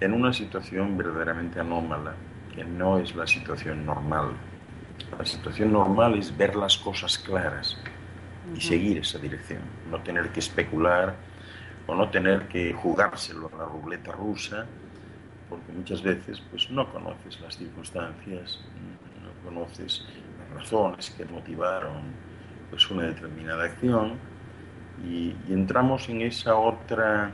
en 0.00 0.12
una 0.12 0.32
situación 0.32 0.96
verdaderamente 0.96 1.60
anómala, 1.60 2.14
que 2.54 2.64
no 2.64 2.98
es 2.98 3.14
la 3.14 3.26
situación 3.26 3.86
normal. 3.86 4.32
La 5.18 5.24
situación 5.24 5.72
normal 5.72 6.18
es 6.18 6.36
ver 6.36 6.54
las 6.56 6.76
cosas 6.76 7.18
claras 7.18 7.78
y 8.54 8.60
seguir 8.60 8.98
esa 8.98 9.18
dirección, 9.18 9.60
no 9.90 10.00
tener 10.00 10.30
que 10.30 10.40
especular 10.40 11.14
o 11.86 11.94
no 11.94 12.10
tener 12.10 12.48
que 12.48 12.72
jugárselo 12.74 13.50
a 13.54 13.58
la 13.58 13.64
ruleta 13.64 14.12
rusa, 14.12 14.66
porque 15.48 15.72
muchas 15.72 16.02
veces 16.02 16.40
pues, 16.50 16.70
no 16.70 16.90
conoces 16.92 17.40
las 17.40 17.56
circunstancias, 17.56 18.60
no 19.22 19.48
conoces 19.48 20.04
las 20.38 20.62
razones 20.62 21.10
que 21.10 21.24
motivaron 21.24 22.02
pues, 22.70 22.90
una 22.90 23.04
determinada 23.04 23.64
acción 23.64 24.18
y, 25.04 25.34
entramos 25.48 26.08
en 26.08 26.22
esa 26.22 26.56
otra 26.56 27.32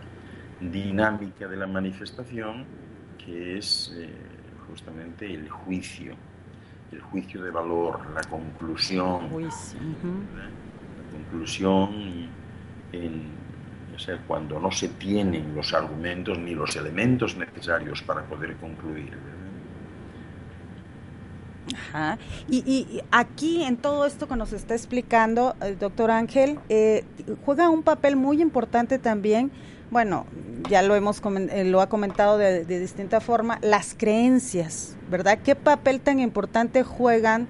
dinámica 0.61 1.48
de 1.48 1.57
la 1.57 1.66
manifestación 1.66 2.64
que 3.18 3.59
es 3.59 3.92
eh, 3.96 4.09
justamente 4.68 5.33
el 5.33 5.48
juicio, 5.48 6.14
el 6.92 7.00
juicio 7.00 7.42
de 7.42 7.50
valor, 7.50 8.00
la 8.14 8.22
conclusión. 8.22 9.31
La 10.35 11.18
conclusión 11.18 12.29
en, 12.92 13.22
o 13.94 13.98
sea, 13.98 14.18
cuando 14.27 14.59
no 14.59 14.70
se 14.70 14.88
tienen 14.88 15.55
los 15.55 15.72
argumentos 15.72 16.38
ni 16.38 16.55
los 16.55 16.74
elementos 16.77 17.37
necesarios 17.37 18.03
para 18.03 18.22
poder 18.22 18.57
concluir. 18.57 19.16
Ajá. 21.72 22.18
Y, 22.48 23.03
aquí 23.11 23.62
en 23.64 23.77
todo 23.77 24.07
esto 24.07 24.29
que 24.29 24.37
nos 24.37 24.53
está 24.53 24.74
explicando 24.74 25.57
el 25.61 25.79
doctor 25.79 26.11
Ángel, 26.11 26.59
eh, 26.68 27.05
juega 27.44 27.70
un 27.70 27.83
papel 27.83 28.16
muy 28.16 28.42
importante 28.42 28.98
también, 28.98 29.50
bueno, 29.90 30.27
ya 30.68 30.83
lo, 30.83 30.94
hemos 30.94 31.22
eh, 31.50 31.64
lo 31.64 31.81
ha 31.81 31.88
comentado 31.88 32.37
de, 32.38 32.64
distinta 32.64 33.20
forma, 33.20 33.59
las 33.62 33.94
creencias, 33.96 34.96
¿verdad? 35.11 35.38
¿Qué 35.44 35.55
papel 35.55 36.00
tan 36.00 36.20
importante 36.20 36.83
juegan 36.83 37.46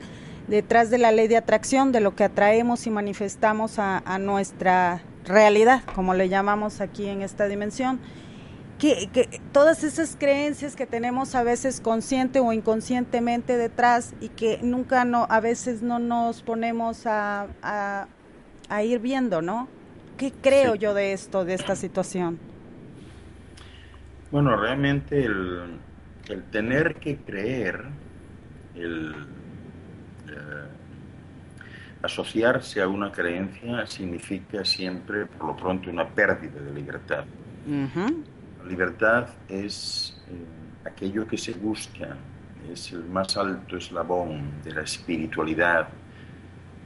detrás 0.48 0.90
de 0.90 0.98
la 0.98 1.10
ley 1.10 1.26
de 1.26 1.36
atracción, 1.36 1.90
de 1.90 2.00
lo 2.00 2.14
que 2.14 2.24
atraemos 2.24 2.86
y 2.86 2.90
manifestamos 2.90 3.78
a 3.78 4.18
nuestra 4.18 5.00
realidad, 5.24 5.82
como 5.94 6.12
le 6.12 6.28
llamamos 6.28 6.80
aquí 6.80 7.06
en 7.08 7.22
esta 7.22 7.48
dimensión? 7.48 7.98
Que, 8.78 9.40
todas 9.52 9.84
esas 9.84 10.16
creencias 10.16 10.76
que 10.76 10.86
tenemos 10.86 11.34
a 11.34 11.42
veces 11.42 11.80
consciente 11.80 12.40
o 12.40 12.52
inconscientemente 12.52 13.56
detrás 13.56 14.14
y 14.20 14.28
que 14.28 14.58
nunca 14.62 15.04
no, 15.04 15.26
a 15.30 15.40
veces 15.40 15.82
no 15.82 15.98
nos 15.98 16.42
ponemos 16.42 17.06
a, 17.06 17.46
a, 18.68 18.82
ir 18.82 18.98
viendo, 18.98 19.40
¿no? 19.40 19.68
¿Qué 20.16 20.32
creo 20.32 20.74
yo 20.74 20.94
de 20.94 21.12
esto, 21.12 21.44
de 21.44 21.54
esta 21.54 21.76
situación? 21.76 22.38
Bueno, 24.30 24.56
realmente 24.56 25.24
el, 25.24 25.78
el 26.28 26.42
tener 26.44 26.96
que 26.96 27.18
creer, 27.18 27.84
el 28.74 29.14
eh, 30.28 30.68
asociarse 32.02 32.82
a 32.82 32.88
una 32.88 33.10
creencia 33.10 33.86
significa 33.86 34.64
siempre, 34.64 35.26
por 35.26 35.48
lo 35.48 35.56
pronto, 35.56 35.90
una 35.90 36.08
pérdida 36.08 36.60
de 36.60 36.72
libertad. 36.72 37.24
La 37.66 38.33
libertad 38.64 39.28
es 39.48 40.16
eh, 40.28 40.88
aquello 40.88 41.26
que 41.26 41.36
se 41.36 41.52
busca, 41.52 42.16
es 42.70 42.92
el 42.92 43.04
más 43.04 43.36
alto 43.36 43.76
eslabón 43.76 44.62
de 44.62 44.72
la 44.72 44.82
espiritualidad. 44.82 45.88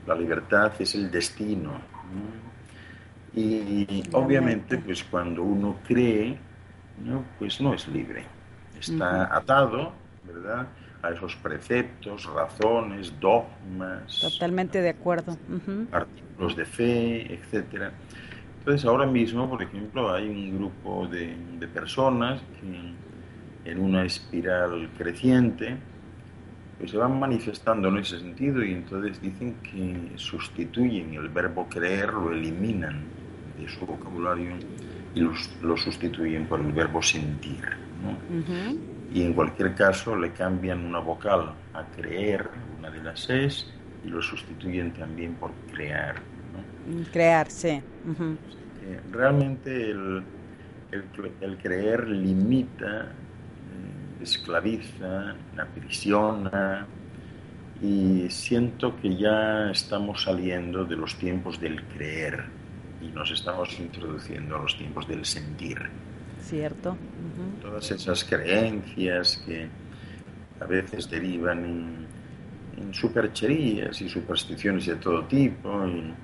La 0.07 0.15
libertad 0.15 0.73
es 0.79 0.95
el 0.95 1.11
destino. 1.11 1.81
Y 3.35 4.03
obviamente, 4.13 4.79
pues 4.79 5.05
cuando 5.05 5.43
uno 5.43 5.77
cree, 5.87 6.39
¿no? 7.05 7.25
pues 7.39 7.61
no 7.61 7.75
es 7.75 7.87
libre. 7.89 8.25
Está 8.79 9.35
atado, 9.37 9.93
¿verdad? 10.25 10.67
A 11.03 11.11
esos 11.11 11.37
preceptos, 11.37 12.25
razones, 12.27 13.13
dogmas. 13.21 14.21
Totalmente 14.21 14.81
de 14.81 14.89
acuerdo. 14.89 15.37
Artículos 15.93 16.57
de 16.57 16.65
fe, 16.65 17.35
etcétera. 17.35 17.93
Entonces 18.59 18.85
ahora 18.85 19.07
mismo, 19.07 19.49
por 19.49 19.63
ejemplo, 19.63 20.13
hay 20.13 20.29
un 20.29 20.59
grupo 20.59 21.07
de, 21.07 21.37
personas 21.73 22.41
que 22.61 23.71
en 23.71 23.81
una 23.81 24.05
espiral 24.05 24.91
creciente 24.97 25.77
pues 26.79 26.93
se 26.93 26.97
van 26.97 27.19
manifestando 27.19 27.89
en 27.89 27.99
ese 27.99 28.21
sentido 28.21 28.65
y 28.65 28.73
entonces 28.73 29.21
dicen 29.21 29.57
que 29.63 30.13
sustituyen 30.17 31.15
el 31.15 31.29
verbo 31.29 31.69
creer, 31.69 32.13
lo 32.13 32.33
eliminan 32.33 33.03
de 33.59 33.69
su 33.69 33.85
vocabulario 33.85 34.53
y 35.15 35.21
lo 35.63 35.77
sustituyen 35.77 36.47
por 36.47 36.61
el 36.61 36.73
verbo 36.73 37.03
sentir. 37.03 37.65
Y 39.13 39.23
en 39.23 39.33
cualquier 39.33 39.75
caso 39.75 40.15
le 40.15 40.33
cambian 40.33 40.85
una 40.85 41.01
vocal 41.01 41.53
a 41.75 41.85
creer, 41.97 42.49
una 42.79 42.91
de 42.91 43.03
las 43.03 43.29
es, 43.29 43.73
y 44.05 44.09
lo 44.09 44.23
sustituyen 44.23 44.93
también 44.93 45.35
por 45.35 45.51
crear. 45.73 46.17
Crear, 47.13 47.51
sí 47.51 47.83
realmente 49.11 49.91
el, 49.91 50.25
creer 51.63 52.09
limita 52.09 53.13
esclaviza, 54.21 55.35
aprisiona 55.57 56.87
y 57.81 58.29
siento 58.31 58.97
que 59.01 59.17
ya 59.17 59.71
estamos 59.71 60.25
saliendo 60.25 60.85
de 60.85 60.97
los 60.97 61.17
tiempos 61.17 61.61
del 61.61 61.85
creer 61.85 62.45
y 63.01 63.09
nos 63.09 63.31
estamos 63.31 63.79
introduciendo 63.79 64.57
a 64.57 64.63
los 64.63 64.77
tiempos 64.77 65.07
del 65.07 65.25
sentir. 65.25 65.79
Cierto. 66.43 66.97
Todas 67.63 67.91
esas 67.93 68.25
creencias 68.25 69.41
que 69.47 69.69
a 70.61 70.65
veces 70.65 71.09
derivan 71.09 71.65
en, 71.65 72.09
supercherías 72.93 74.01
y 74.01 74.09
supersticiones 74.09 74.87
de 74.87 74.97
todo 74.97 75.25
tipo 75.25 75.87
y, 75.87 76.15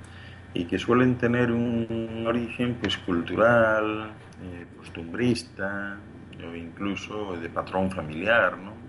que 0.62 0.79
suelen 0.79 1.17
tener 1.17 1.51
un 1.51 2.25
origen 2.27 2.77
pues 2.81 2.97
cultural, 2.99 4.11
eh, 4.43 4.67
costumbrista 4.79 5.99
o 6.47 6.55
incluso 6.55 7.37
de 7.37 7.49
patrón 7.49 7.90
familiar, 7.90 8.57
¿no? 8.59 8.85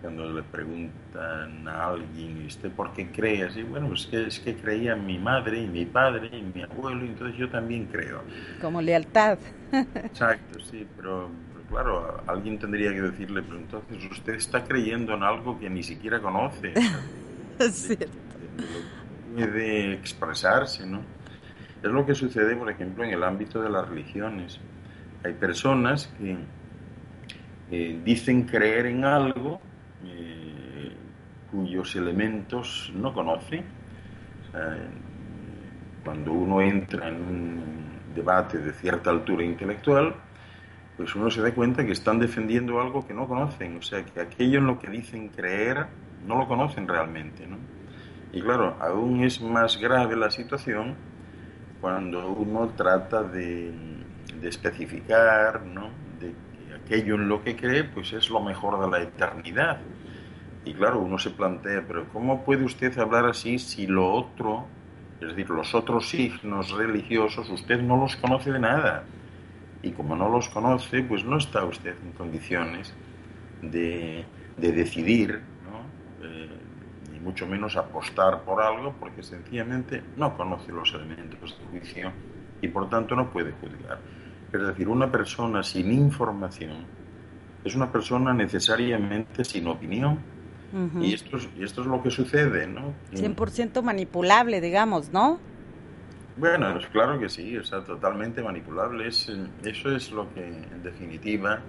cuando 0.00 0.30
le 0.30 0.42
preguntan 0.42 1.66
a 1.66 1.88
alguien, 1.88 2.42
¿y 2.42 2.46
usted 2.46 2.70
por 2.70 2.92
qué 2.92 3.10
cree 3.10 3.44
así? 3.44 3.62
Bueno, 3.62 3.88
pues 3.88 4.06
que, 4.06 4.26
es 4.26 4.38
que 4.38 4.54
creía 4.54 4.94
mi 4.94 5.18
madre 5.18 5.62
y 5.62 5.66
mi 5.66 5.86
padre 5.86 6.30
y 6.32 6.42
mi 6.42 6.62
abuelo, 6.62 7.04
y 7.04 7.08
entonces 7.08 7.36
yo 7.38 7.48
también 7.48 7.86
creo. 7.86 8.22
Como 8.60 8.82
lealtad. 8.82 9.38
Exacto, 9.72 10.60
sí, 10.60 10.86
pero, 10.96 11.30
claro, 11.68 12.22
alguien 12.26 12.58
tendría 12.58 12.92
que 12.92 13.00
decirle, 13.00 13.42
pero 13.42 13.58
entonces 13.58 14.10
usted 14.10 14.34
está 14.34 14.64
creyendo 14.64 15.14
en 15.14 15.22
algo 15.22 15.58
que 15.58 15.70
ni 15.70 15.82
siquiera 15.82 16.20
conoce. 16.20 16.74
es 17.58 17.74
cierto. 17.74 18.29
Puede 19.34 19.92
expresarse, 19.92 20.86
¿no? 20.86 21.00
Es 21.82 21.90
lo 21.90 22.04
que 22.04 22.14
sucede, 22.14 22.54
por 22.56 22.70
ejemplo, 22.70 23.04
en 23.04 23.10
el 23.10 23.22
ámbito 23.22 23.62
de 23.62 23.70
las 23.70 23.88
religiones. 23.88 24.60
Hay 25.24 25.32
personas 25.34 26.12
que 26.18 26.36
eh, 27.70 28.00
dicen 28.04 28.42
creer 28.42 28.86
en 28.86 29.04
algo 29.04 29.60
eh, 30.04 30.92
cuyos 31.50 31.94
elementos 31.96 32.92
no 32.94 33.12
conoce. 33.12 33.62
cuando 36.04 36.32
uno 36.32 36.60
entra 36.60 37.08
en 37.08 37.14
un 37.14 37.90
debate 38.14 38.58
de 38.58 38.72
cierta 38.72 39.10
altura 39.10 39.44
intelectual, 39.44 40.14
pues 40.96 41.14
uno 41.14 41.30
se 41.30 41.40
da 41.40 41.54
cuenta 41.54 41.84
que 41.86 41.92
están 41.92 42.18
defendiendo 42.18 42.80
algo 42.80 43.06
que 43.06 43.14
no 43.14 43.26
conocen, 43.26 43.78
o 43.78 43.82
sea, 43.82 44.04
que 44.04 44.20
aquello 44.20 44.58
en 44.58 44.66
lo 44.66 44.78
que 44.78 44.90
dicen 44.90 45.28
creer 45.28 45.86
no 46.26 46.36
lo 46.36 46.46
conocen 46.46 46.86
realmente, 46.86 47.46
¿no? 47.46 47.56
Y 48.32 48.40
claro, 48.40 48.76
aún 48.80 49.24
es 49.24 49.40
más 49.40 49.76
grave 49.78 50.16
la 50.16 50.30
situación 50.30 50.94
cuando 51.80 52.30
uno 52.30 52.70
trata 52.76 53.22
de, 53.22 53.72
de 54.40 54.48
especificar, 54.48 55.62
¿no? 55.62 55.90
De 56.20 56.34
aquello 56.74 57.14
en 57.14 57.28
lo 57.28 57.42
que 57.42 57.56
cree, 57.56 57.84
pues 57.84 58.12
es 58.12 58.30
lo 58.30 58.40
mejor 58.40 58.80
de 58.80 58.90
la 58.90 59.02
eternidad. 59.02 59.80
Y 60.64 60.74
claro, 60.74 61.00
uno 61.00 61.18
se 61.18 61.30
plantea, 61.30 61.84
pero 61.86 62.08
¿cómo 62.12 62.44
puede 62.44 62.64
usted 62.64 62.96
hablar 62.98 63.26
así 63.26 63.58
si 63.58 63.86
lo 63.86 64.12
otro, 64.12 64.66
es 65.20 65.28
decir, 65.28 65.48
los 65.50 65.74
otros 65.74 66.08
signos 66.08 66.70
religiosos, 66.72 67.48
usted 67.48 67.80
no 67.80 67.96
los 67.96 68.16
conoce 68.16 68.52
de 68.52 68.58
nada? 68.58 69.04
Y 69.82 69.92
como 69.92 70.14
no 70.14 70.28
los 70.28 70.50
conoce, 70.50 71.02
pues 71.02 71.24
no 71.24 71.38
está 71.38 71.64
usted 71.64 71.94
en 72.04 72.12
condiciones 72.12 72.94
de, 73.62 74.26
decidir, 74.58 75.40
¿no? 75.40 75.40
Eh, 75.40 75.49
mucho 77.22 77.46
menos 77.46 77.76
apostar 77.76 78.42
por 78.42 78.62
algo, 78.62 78.94
porque 78.98 79.22
sencillamente 79.22 80.02
no 80.16 80.36
conoce 80.36 80.72
los 80.72 80.92
elementos 80.94 81.58
de 81.58 81.66
juicio 81.66 82.12
y 82.62 82.68
por 82.68 82.88
tanto 82.88 83.14
no 83.14 83.30
puede 83.30 83.52
juzgar. 83.52 83.98
Es 84.52 84.60
decir, 84.60 84.88
una 84.88 85.10
persona 85.10 85.62
sin 85.62 85.92
información 85.92 86.84
es 87.64 87.74
una 87.74 87.90
persona 87.90 88.32
necesariamente 88.32 89.44
sin 89.44 89.66
opinión. 89.66 90.18
y, 91.00 91.14
esto 91.14 91.36
es, 91.36 91.48
y 91.58 91.64
esto 91.64 91.82
es 91.82 91.86
lo 91.88 92.02
que 92.02 92.10
sucede, 92.10 92.66
¿no? 92.66 92.94
100% 93.12 93.82
manipulable, 93.82 94.60
digamos, 94.60 95.12
¿no? 95.12 95.40
Bueno, 96.36 96.78
claro 96.92 97.18
que 97.18 97.28
sí, 97.28 97.56
o 97.56 97.64
sea, 97.64 97.84
totalmente 97.84 98.42
manipulable. 98.42 99.08
Es, 99.08 99.30
eso 99.64 99.94
es 99.94 100.10
lo 100.12 100.32
que, 100.32 100.46
en 100.46 100.82
definitiva, 100.82 101.60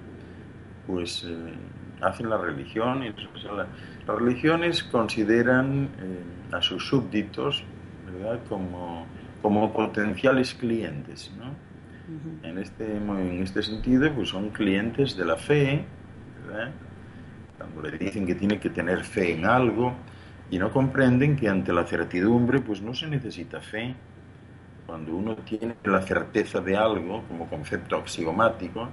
pues 0.88 1.26
eh, 1.28 1.54
hacen 2.02 2.30
las 2.30 2.42
religiones. 2.42 3.14
las 3.46 4.20
religiones 4.20 4.84
consideran 4.84 5.90
eh, 6.00 6.56
a 6.56 6.62
sus 6.62 6.88
súbditos, 6.88 7.64
¿verdad?, 8.06 8.40
como, 8.50 9.06
como 9.42 9.72
potenciales 9.72 10.54
clientes, 10.54 11.32
¿no? 11.38 11.72
en, 12.44 12.58
este, 12.58 12.98
en 12.98 13.44
este 13.44 13.64
sentido, 13.64 14.12
pues 14.14 14.30
son 14.30 14.50
clientes 14.50 15.16
de 15.16 15.26
la 15.26 15.38
fe, 15.38 15.86
cuando 17.58 17.82
le 17.82 17.98
dicen 17.98 18.26
que 18.26 18.36
tiene 18.36 18.60
que 18.60 18.70
tener 18.70 19.04
fe 19.04 19.34
en 19.34 19.46
algo 19.46 19.94
y 20.50 20.58
no 20.58 20.72
comprenden 20.72 21.36
que 21.36 21.48
ante 21.48 21.72
la 21.72 21.86
certidumbre 21.86 22.60
pues 22.60 22.82
no 22.82 22.94
se 22.94 23.08
necesita 23.08 23.62
fe. 23.62 23.96
Cuando 24.86 25.16
uno 25.16 25.36
tiene 25.36 25.76
la 25.86 26.02
certeza 26.02 26.60
de 26.60 26.76
algo 26.76 27.24
como 27.28 27.48
concepto 27.48 27.96
axiomático, 27.96 28.90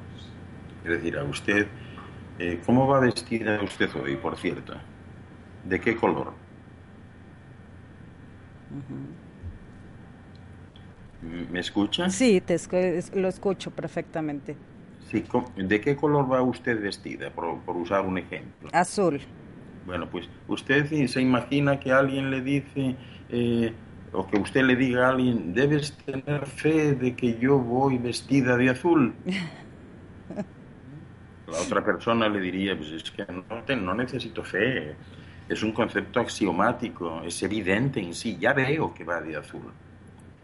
es 0.84 0.90
decir, 0.90 1.18
a 1.18 1.24
usted, 1.24 1.66
eh, 2.38 2.60
¿cómo 2.64 2.86
va 2.86 3.00
vestida 3.00 3.60
usted 3.62 3.88
hoy, 3.96 4.16
por 4.16 4.36
cierto? 4.36 4.74
¿De 5.64 5.80
qué 5.80 5.96
color? 5.96 6.32
¿Me 11.50 11.60
escucha? 11.60 12.08
Sí, 12.10 12.40
te 12.40 12.56
lo 13.14 13.28
escucho 13.28 13.70
perfectamente. 13.70 14.56
Sí, 15.10 15.24
¿De 15.56 15.80
qué 15.80 15.96
color 15.96 16.30
va 16.30 16.42
usted 16.42 16.80
vestida, 16.80 17.30
por, 17.30 17.58
usar 17.76 18.04
un 18.04 18.18
ejemplo? 18.18 18.68
Azul. 18.72 19.20
Bueno, 19.86 20.08
pues 20.10 20.28
usted 20.48 21.06
se 21.06 21.20
imagina 21.20 21.80
que 21.80 21.92
alguien 21.92 22.30
le 22.30 22.42
dice, 22.42 22.94
eh, 23.30 23.72
o 24.12 24.26
que 24.26 24.38
usted 24.38 24.62
le 24.62 24.76
diga 24.76 25.06
a 25.06 25.10
alguien, 25.10 25.54
debes 25.54 25.96
tener 26.04 26.46
fe 26.46 26.94
de 26.94 27.16
que 27.16 27.38
yo 27.38 27.58
voy 27.58 27.96
vestida 27.98 28.56
de 28.56 28.70
azul. 28.70 29.14
La 31.50 31.60
otra 31.60 31.82
persona 31.82 32.28
le 32.28 32.40
diría, 32.40 32.76
pues 32.76 32.90
es 32.90 33.10
que 33.10 33.24
no, 33.76 33.94
necesito 33.94 34.44
fe, 34.44 34.94
es 35.48 35.62
un 35.62 35.72
concepto 35.72 36.20
axiomático, 36.20 37.22
es 37.24 37.42
evidente 37.42 38.00
en 38.00 38.14
sí, 38.14 38.36
ya 38.38 38.52
veo 38.52 38.92
que 38.92 39.04
va 39.04 39.20
de 39.20 39.36
azul. 39.36 39.72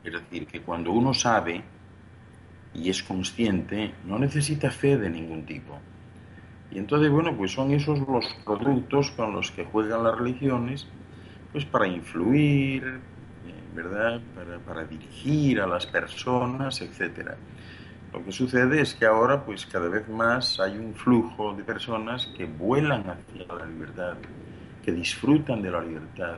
Es 0.03 0.13
decir, 0.13 0.47
que 0.47 0.63
cuando 0.63 0.93
uno 0.93 1.13
sabe 1.13 1.63
y 2.73 2.89
es 2.89 3.03
consciente, 3.03 3.93
no 4.07 4.19
necesita 4.19 4.71
fe 4.71 4.97
de 4.97 5.11
ningún 5.11 5.45
tipo. 5.45 5.79
Y 6.71 6.79
entonces, 6.79 7.11
bueno, 7.11 7.37
pues 7.37 7.53
son 7.53 7.73
esos 7.73 8.01
los 8.01 8.27
productos 8.45 9.11
con 9.13 9.33
los 9.33 9.51
que 9.51 9.65
juegan 9.65 10.05
las 10.05 10.19
religiones, 10.19 10.87
pues 11.53 11.65
para 11.65 11.87
influir, 11.87 12.83
eh, 12.85 13.01
¿verdad? 13.75 14.21
Para, 14.67 14.85
dirigir 14.85 15.61
a 15.61 15.67
las 15.67 15.87
personas, 15.87 16.81
etc. 16.81 17.37
Lo 18.15 18.25
que 18.25 18.31
sucede 18.31 18.81
es 18.81 18.95
que 18.95 19.07
ahora, 19.07 19.45
pues 19.45 19.67
cada 19.67 19.89
vez 19.89 20.09
más 20.09 20.61
hay 20.61 20.79
un 20.79 20.95
flujo 20.95 21.53
de 21.53 21.65
personas 21.65 22.29
que 22.37 22.45
vuelan 22.45 23.11
hacia 23.11 23.45
la 23.45 23.67
libertad, 23.67 24.15
que 24.85 24.93
disfrutan 24.93 25.61
de 25.61 25.73
la 25.73 25.81
libertad, 25.81 26.37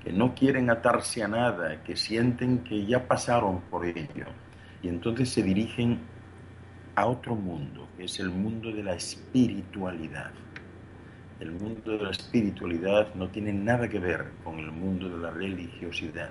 que 0.00 0.12
no 0.12 0.32
quieren 0.32 0.70
atarse 0.70 1.24
a 1.24 1.26
nada, 1.26 1.82
que 1.82 1.96
sienten 1.96 2.62
que 2.62 2.86
ya 2.86 3.08
pasaron 3.08 3.62
por 3.62 3.84
ello. 3.84 4.26
Y 4.80 4.86
entonces 4.86 5.30
se 5.30 5.42
dirigen 5.42 5.98
a 6.94 7.06
otro 7.06 7.34
mundo, 7.34 7.88
que 7.96 8.04
es 8.04 8.20
el 8.20 8.30
mundo 8.30 8.70
de 8.70 8.84
la 8.84 8.94
espiritualidad. 8.94 10.30
El 11.40 11.50
mundo 11.50 11.98
de 11.98 12.04
la 12.04 12.10
espiritualidad 12.10 13.12
no 13.16 13.28
tiene 13.28 13.52
nada 13.52 13.88
que 13.88 13.98
ver 13.98 14.34
con 14.44 14.60
el 14.60 14.70
mundo 14.70 15.08
de 15.08 15.18
la 15.18 15.32
religiosidad. 15.32 16.30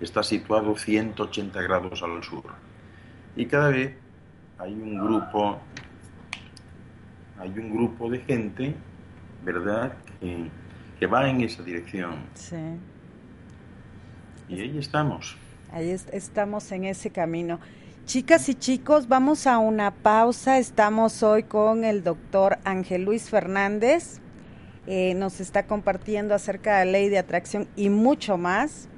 Está 0.00 0.24
situado 0.24 0.76
180 0.76 1.62
grados 1.62 2.02
al 2.02 2.20
sur. 2.24 2.69
Y 3.36 3.46
cada 3.46 3.70
vez 3.70 3.94
hay 4.58 4.72
un 4.72 4.98
grupo, 4.98 5.58
hay 7.38 7.50
un 7.50 7.70
grupo 7.72 8.10
de 8.10 8.18
gente, 8.20 8.74
¿verdad?, 9.44 9.92
que 10.20 10.50
que 11.00 11.06
va 11.06 11.28
en 11.28 11.40
esa 11.40 11.62
dirección. 11.62 12.26
Sí. 12.34 12.56
Y 14.50 14.60
ahí 14.60 14.78
estamos. 14.78 15.34
Ahí 15.72 15.90
estamos 16.12 16.70
en 16.72 16.84
ese 16.84 17.10
camino. 17.10 17.58
Chicas 18.04 18.50
y 18.50 18.54
chicos, 18.54 19.08
vamos 19.08 19.46
a 19.46 19.58
una 19.58 19.92
pausa. 19.92 20.58
Estamos 20.58 21.22
hoy 21.22 21.44
con 21.44 21.84
el 21.84 22.04
doctor 22.04 22.58
Ángel 22.64 23.04
Luis 23.04 23.30
Fernández. 23.30 24.20
Eh, 24.86 25.14
nos 25.14 25.40
está 25.40 25.66
compartiendo 25.66 26.34
acerca 26.34 26.78
de 26.78 26.84
la 26.84 26.92
ley 26.92 27.08
de 27.08 27.18
atracción 27.18 27.66
y 27.76 27.88
mucho 27.88 28.36
más. 28.36 28.89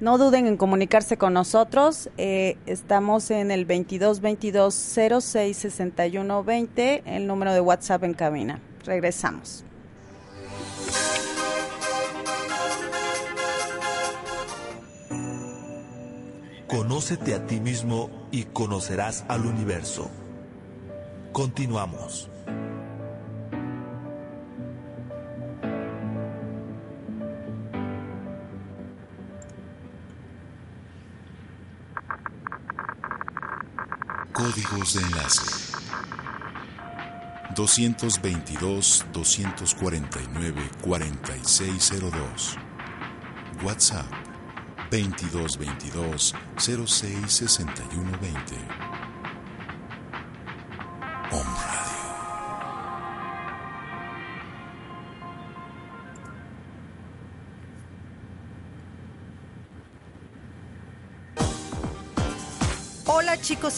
No 0.00 0.18
duden 0.18 0.46
en 0.46 0.56
comunicarse 0.56 1.16
con 1.16 1.32
nosotros. 1.32 2.10
Eh, 2.18 2.56
estamos 2.66 3.30
en 3.30 3.50
el 3.50 3.64
22 3.64 4.20
22 4.20 4.74
06 4.74 5.56
61 5.56 6.44
20, 6.44 7.02
el 7.06 7.26
número 7.26 7.52
de 7.52 7.60
WhatsApp 7.60 8.04
en 8.04 8.14
cabina. 8.14 8.60
Regresamos. 8.84 9.64
Conócete 16.66 17.34
a 17.34 17.46
ti 17.46 17.60
mismo 17.60 18.10
y 18.32 18.44
conocerás 18.44 19.24
al 19.28 19.46
universo. 19.46 20.10
Continuamos. 21.32 22.28
Códigos 34.44 34.92
de 34.92 35.00
enlace. 35.00 35.72
222 37.56 39.06
249 39.10 40.70
4602 40.82 42.58
WhatsApp 43.62 44.04
2222 44.90 46.34
066120 46.58 48.83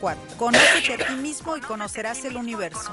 04. 0.00 0.36
Conócete 0.36 0.94
a 0.94 1.06
ti 1.06 1.12
mismo 1.14 1.56
y 1.56 1.60
conocerás 1.60 2.24
el 2.24 2.36
universo. 2.36 2.92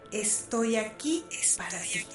Estoy 0.11 0.75
aquí 0.75 1.23
es 1.31 1.55
para 1.55 1.79
ti. 1.79 2.05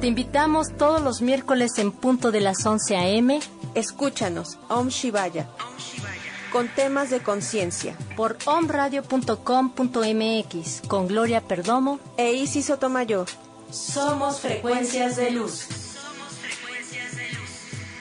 Te 0.00 0.06
invitamos 0.06 0.76
todos 0.76 1.00
los 1.00 1.22
miércoles 1.22 1.78
en 1.78 1.90
punto 1.90 2.30
de 2.30 2.40
las 2.40 2.66
11 2.66 2.96
a.m. 2.96 3.40
Escúchanos, 3.74 4.58
Om 4.68 4.88
Shivaya, 4.88 5.48
con 6.52 6.68
temas 6.68 7.08
de 7.08 7.20
conciencia. 7.20 7.96
Por 8.14 8.36
omradio.com.mx, 8.44 10.82
con 10.86 11.08
Gloria 11.08 11.40
Perdomo 11.40 11.98
e 12.18 12.34
Isis 12.34 12.66
Sotomayor. 12.66 13.26
Somos 13.70 14.40
frecuencias 14.40 15.16
de 15.16 15.30
luz. 15.30 15.66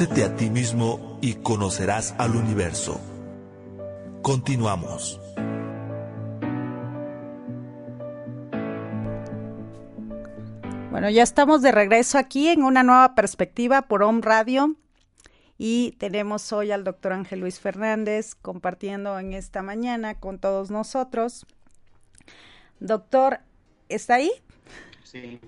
Conócete 0.00 0.24
a 0.24 0.34
ti 0.34 0.48
mismo 0.48 1.18
y 1.20 1.34
conocerás 1.34 2.14
al 2.16 2.34
universo. 2.34 2.98
Continuamos. 4.22 5.20
Bueno, 10.90 11.10
ya 11.10 11.22
estamos 11.22 11.60
de 11.60 11.70
regreso 11.70 12.16
aquí 12.16 12.48
en 12.48 12.62
una 12.62 12.82
nueva 12.82 13.14
perspectiva 13.14 13.82
por 13.82 14.02
Home 14.02 14.22
Radio 14.22 14.74
y 15.58 15.94
tenemos 15.98 16.50
hoy 16.54 16.70
al 16.70 16.82
doctor 16.82 17.12
Ángel 17.12 17.40
Luis 17.40 17.60
Fernández 17.60 18.34
compartiendo 18.34 19.18
en 19.18 19.34
esta 19.34 19.60
mañana 19.60 20.14
con 20.14 20.38
todos 20.38 20.70
nosotros. 20.70 21.44
Doctor, 22.78 23.40
¿está 23.90 24.14
ahí? 24.14 24.30
Sí. 25.04 25.38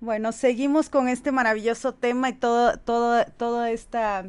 Bueno, 0.00 0.30
seguimos 0.30 0.90
con 0.90 1.08
este 1.08 1.32
maravilloso 1.32 1.92
tema 1.92 2.28
y 2.28 2.32
todo, 2.32 2.78
todo, 2.78 3.24
toda 3.36 3.72
esta, 3.72 4.26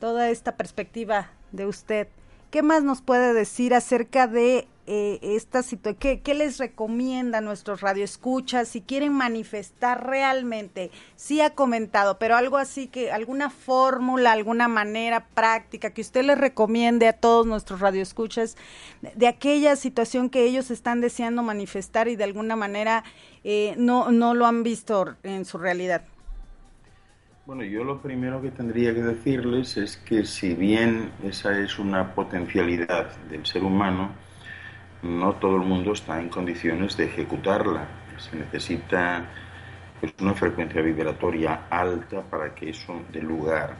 toda 0.00 0.30
esta 0.30 0.56
perspectiva 0.56 1.30
de 1.52 1.66
usted. 1.66 2.08
¿Qué 2.50 2.62
más 2.62 2.82
nos 2.82 3.02
puede 3.02 3.34
decir 3.34 3.74
acerca 3.74 4.26
de 4.26 4.66
eh, 4.86 5.18
esta 5.22 5.62
situación? 5.62 6.20
¿Qué, 6.22 6.34
les 6.34 6.58
recomienda 6.58 7.38
a 7.38 7.40
nuestros 7.40 7.80
radioescuchas 7.80 8.68
si 8.68 8.80
quieren 8.80 9.12
manifestar 9.12 10.06
realmente? 10.06 10.90
Sí 11.16 11.40
ha 11.40 11.50
comentado, 11.50 12.18
pero 12.18 12.36
algo 12.36 12.56
así 12.56 12.88
que, 12.88 13.12
alguna 13.12 13.50
fórmula, 13.50 14.32
alguna 14.32 14.68
manera 14.68 15.26
práctica 15.34 15.90
que 15.90 16.00
usted 16.00 16.24
les 16.24 16.38
recomiende 16.38 17.08
a 17.08 17.12
todos 17.12 17.46
nuestros 17.46 17.80
radioescuchas 17.80 18.56
de, 19.02 19.12
de 19.14 19.28
aquella 19.28 19.76
situación 19.76 20.30
que 20.30 20.44
ellos 20.44 20.70
están 20.70 21.00
deseando 21.00 21.42
manifestar 21.42 22.08
y 22.08 22.16
de 22.16 22.24
alguna 22.24 22.56
manera 22.56 23.04
eh, 23.44 23.74
no, 23.76 24.10
no 24.10 24.34
lo 24.34 24.46
han 24.46 24.62
visto 24.62 25.16
en 25.22 25.44
su 25.44 25.58
realidad. 25.58 26.02
Bueno, 27.44 27.64
yo 27.64 27.82
lo 27.82 28.00
primero 28.00 28.40
que 28.40 28.52
tendría 28.52 28.94
que 28.94 29.02
decirles 29.02 29.76
es 29.76 29.96
que 29.96 30.24
si 30.24 30.54
bien 30.54 31.10
esa 31.24 31.58
es 31.58 31.78
una 31.78 32.14
potencialidad 32.14 33.16
del 33.28 33.44
ser 33.44 33.64
humano, 33.64 34.12
no 35.02 35.34
todo 35.34 35.56
el 35.56 35.62
mundo 35.62 35.92
está 35.92 36.20
en 36.20 36.28
condiciones 36.28 36.96
de 36.96 37.04
ejecutarla. 37.06 37.86
Se 38.18 38.36
necesita 38.36 39.28
pues, 40.00 40.14
una 40.20 40.34
frecuencia 40.34 40.80
vibratoria 40.80 41.66
alta 41.68 42.22
para 42.22 42.54
que 42.54 42.70
eso 42.70 43.02
dé 43.12 43.20
lugar. 43.20 43.76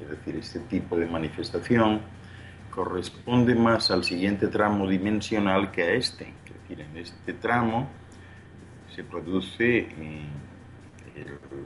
Es 0.00 0.10
decir, 0.10 0.36
este 0.36 0.60
tipo 0.60 0.96
de 0.96 1.06
manifestación 1.06 2.00
corresponde 2.70 3.54
más 3.54 3.90
al 3.92 4.02
siguiente 4.02 4.48
tramo 4.48 4.88
dimensional 4.88 5.70
que 5.70 5.82
a 5.82 5.92
este. 5.92 6.24
Es 6.44 6.62
decir, 6.62 6.80
en 6.80 6.96
este 6.96 7.34
tramo 7.34 7.88
se 8.94 9.04
produce 9.04 9.78
eh, 9.78 10.26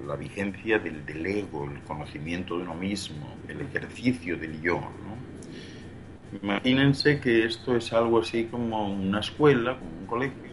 la 0.06 0.16
vigencia 0.16 0.78
del, 0.78 1.06
del, 1.06 1.24
ego, 1.24 1.64
el 1.64 1.80
conocimiento 1.80 2.56
de 2.56 2.64
uno 2.64 2.74
mismo, 2.74 3.36
el 3.48 3.62
ejercicio 3.62 4.36
del 4.36 4.60
yo. 4.60 4.80
Imagínense 6.42 7.20
que 7.20 7.46
esto 7.46 7.76
es 7.76 7.92
algo 7.92 8.20
así 8.20 8.44
como 8.44 8.92
una 8.92 9.20
escuela, 9.20 9.78
como 9.78 9.90
un 10.00 10.06
colegio, 10.06 10.52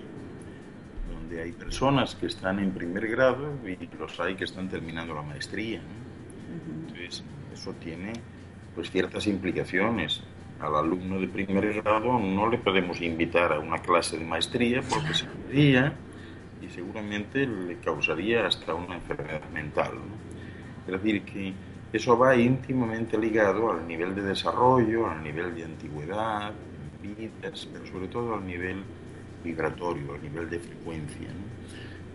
donde 1.14 1.42
hay 1.42 1.52
personas 1.52 2.16
que 2.16 2.28
están 2.28 2.60
en 2.60 2.72
primer 2.72 3.08
grado 3.08 3.54
y 3.66 3.90
los 3.98 4.20
hay 4.20 4.36
que 4.36 4.46
están 4.46 4.70
terminando 4.70 5.14
la 5.14 5.22
maestría. 5.22 5.82
Entonces, 6.88 7.24
eso 7.54 7.74
tiene 7.74 8.14
pues 8.74 8.90
ciertas 8.92 9.28
implicaciones. 9.28 10.24
al 10.60 10.76
alumno 10.76 11.20
de 11.20 11.28
primer 11.28 11.82
grado 11.82 12.18
no 12.18 12.50
le 12.50 12.58
podemos 12.58 13.02
invitar 13.02 13.52
a 13.52 13.60
una 13.60 13.80
clase 13.80 14.18
de 14.18 14.24
maestría 14.24 14.82
porque 14.82 15.14
se 15.14 15.26
podría 15.26 15.94
y 16.62 16.70
seguramente 16.70 17.46
le 17.46 17.78
causaría 17.80 18.48
hasta 18.48 18.74
una 18.74 18.96
enfermedad 18.96 19.50
mental. 19.54 19.92
Es 20.88 20.94
decir, 20.94 21.24
que 21.24 21.54
eso 21.93 22.17
va 22.17 22.36
íntimamente 22.36 23.17
ligado 23.17 23.71
al 23.71 23.88
nivel 23.88 24.13
de 24.15 24.24
desarrollo, 24.24 25.10
al 25.10 25.24
nivel 25.24 25.56
de 25.56 25.63
antigüedad, 25.63 26.52
vidas, 27.02 27.67
pero 27.71 27.86
sobre 27.86 28.08
todo 28.08 28.36
al 28.36 28.45
nivel 28.45 28.84
vibratorio, 29.43 30.13
al 30.13 30.21
nivel 30.21 30.50
de 30.50 30.60
frecuencia. 30.60 31.30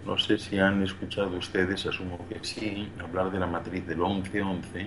¿no? 0.04 0.18
sé 0.18 0.38
si 0.38 0.58
han 0.58 0.82
escuchado 0.82 1.36
ustedes, 1.36 1.86
asumo 1.86 2.26
que 2.28 2.38
sí, 2.42 2.88
hablar 3.00 3.30
de 3.30 3.38
la 3.38 3.46
matriz 3.46 3.86
del 3.86 4.00
11-11. 4.00 4.86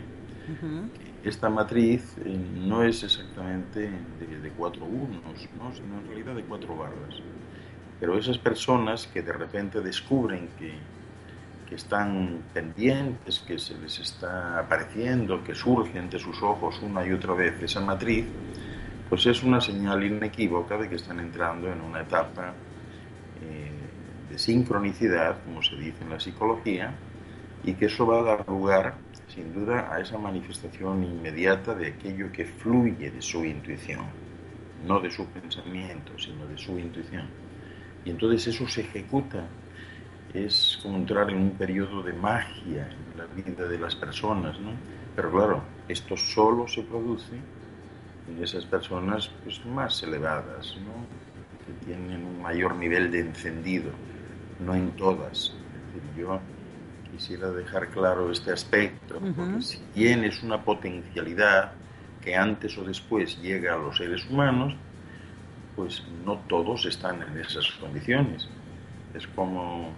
Esta 1.23 1.49
matriz 1.49 2.17
eh, 2.25 2.37
no 2.55 2.83
es 2.83 3.01
exactamente 3.03 3.89
de, 4.19 4.41
de 4.41 4.49
cuatro 4.49 4.83
unos, 4.83 5.23
¿no? 5.57 5.73
sino 5.73 5.99
en 5.99 6.07
realidad 6.07 6.35
de 6.35 6.43
cuatro 6.43 6.75
barras. 6.75 7.21
Pero 7.99 8.17
esas 8.17 8.37
personas 8.37 9.07
que 9.07 9.21
de 9.21 9.31
repente 9.31 9.79
descubren 9.79 10.49
que, 10.59 10.73
que 11.73 11.77
están 11.77 12.43
pendientes, 12.53 13.39
que 13.39 13.57
se 13.57 13.75
les 13.79 13.97
está 13.97 14.59
apareciendo, 14.59 15.43
que 15.43 15.55
surge 15.55 15.97
ante 15.97 16.19
sus 16.19 16.39
ojos 16.43 16.79
una 16.83 17.03
y 17.03 17.11
otra 17.11 17.33
vez 17.33 17.59
esa 17.63 17.81
matriz, 17.81 18.25
pues 19.09 19.25
es 19.25 19.41
una 19.41 19.59
señal 19.59 20.03
inequívoca 20.03 20.77
de 20.77 20.87
que 20.87 20.97
están 20.97 21.19
entrando 21.19 21.71
en 21.71 21.81
una 21.81 22.01
etapa 22.01 22.53
eh, 23.41 23.71
de 24.29 24.37
sincronicidad, 24.37 25.43
como 25.43 25.63
se 25.63 25.75
dice 25.77 26.03
en 26.03 26.11
la 26.11 26.19
psicología, 26.19 26.93
y 27.63 27.73
que 27.73 27.87
eso 27.87 28.05
va 28.05 28.19
a 28.19 28.23
dar 28.23 28.47
lugar, 28.47 28.93
sin 29.27 29.51
duda, 29.51 29.91
a 29.91 29.99
esa 29.99 30.19
manifestación 30.19 31.03
inmediata 31.03 31.73
de 31.73 31.87
aquello 31.87 32.31
que 32.31 32.45
fluye 32.45 33.09
de 33.09 33.21
su 33.21 33.43
intuición, 33.43 34.05
no 34.85 34.99
de 34.99 35.09
su 35.09 35.25
pensamiento, 35.25 36.11
sino 36.19 36.45
de 36.45 36.55
su 36.55 36.77
intuición. 36.77 37.27
Y 38.05 38.11
entonces 38.11 38.53
eso 38.53 38.67
se 38.67 38.81
ejecuta. 38.81 39.47
Es 40.33 40.79
como 40.81 40.97
entrar 40.97 41.29
en 41.29 41.37
un 41.37 41.51
periodo 41.51 42.01
de 42.01 42.13
magia 42.13 42.89
en 42.89 43.17
la 43.17 43.25
vida 43.25 43.67
de 43.67 43.77
las 43.77 43.95
personas, 43.95 44.59
¿no? 44.59 44.71
Pero 45.15 45.31
claro, 45.31 45.63
esto 45.87 46.17
solo 46.17 46.67
se 46.67 46.81
produce 46.81 47.35
en 48.27 48.43
esas 48.43 48.65
personas 48.65 49.29
pues, 49.43 49.63
más 49.65 50.01
elevadas, 50.01 50.75
¿no? 50.77 51.23
que 51.65 51.85
tienen 51.85 52.25
un 52.25 52.41
mayor 52.41 52.75
nivel 52.75 53.11
de 53.11 53.21
encendido, 53.21 53.91
no 54.59 54.75
en 54.75 54.91
todas. 54.91 55.53
yo 56.17 56.39
quisiera 57.11 57.51
dejar 57.51 57.89
claro 57.89 58.31
este 58.31 58.51
aspecto, 58.51 59.19
porque 59.35 59.61
si 59.61 59.79
bien 59.95 60.23
es 60.23 60.41
una 60.41 60.61
potencialidad 60.63 61.73
que 62.21 62.35
antes 62.35 62.77
o 62.77 62.83
después 62.83 63.39
llega 63.41 63.75
a 63.75 63.77
los 63.77 63.97
seres 63.97 64.27
humanos, 64.29 64.75
pues 65.75 66.03
no 66.25 66.37
todos 66.47 66.85
están 66.85 67.21
en 67.21 67.37
esas 67.39 67.69
condiciones. 67.79 68.49
Es 69.13 69.27
como 69.27 69.91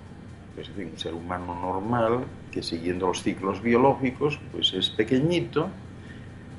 pues, 0.56 0.70
un 0.70 0.98
ser 0.98 1.14
humano 1.14 1.54
normal 1.62 2.26
que 2.52 2.64
siguiendo 2.64 3.08
los 3.08 3.22
ciclos 3.22 3.62
biológicos 3.62 4.40
pues 4.52 4.74
es 4.74 4.90
pequeñito 4.90 5.70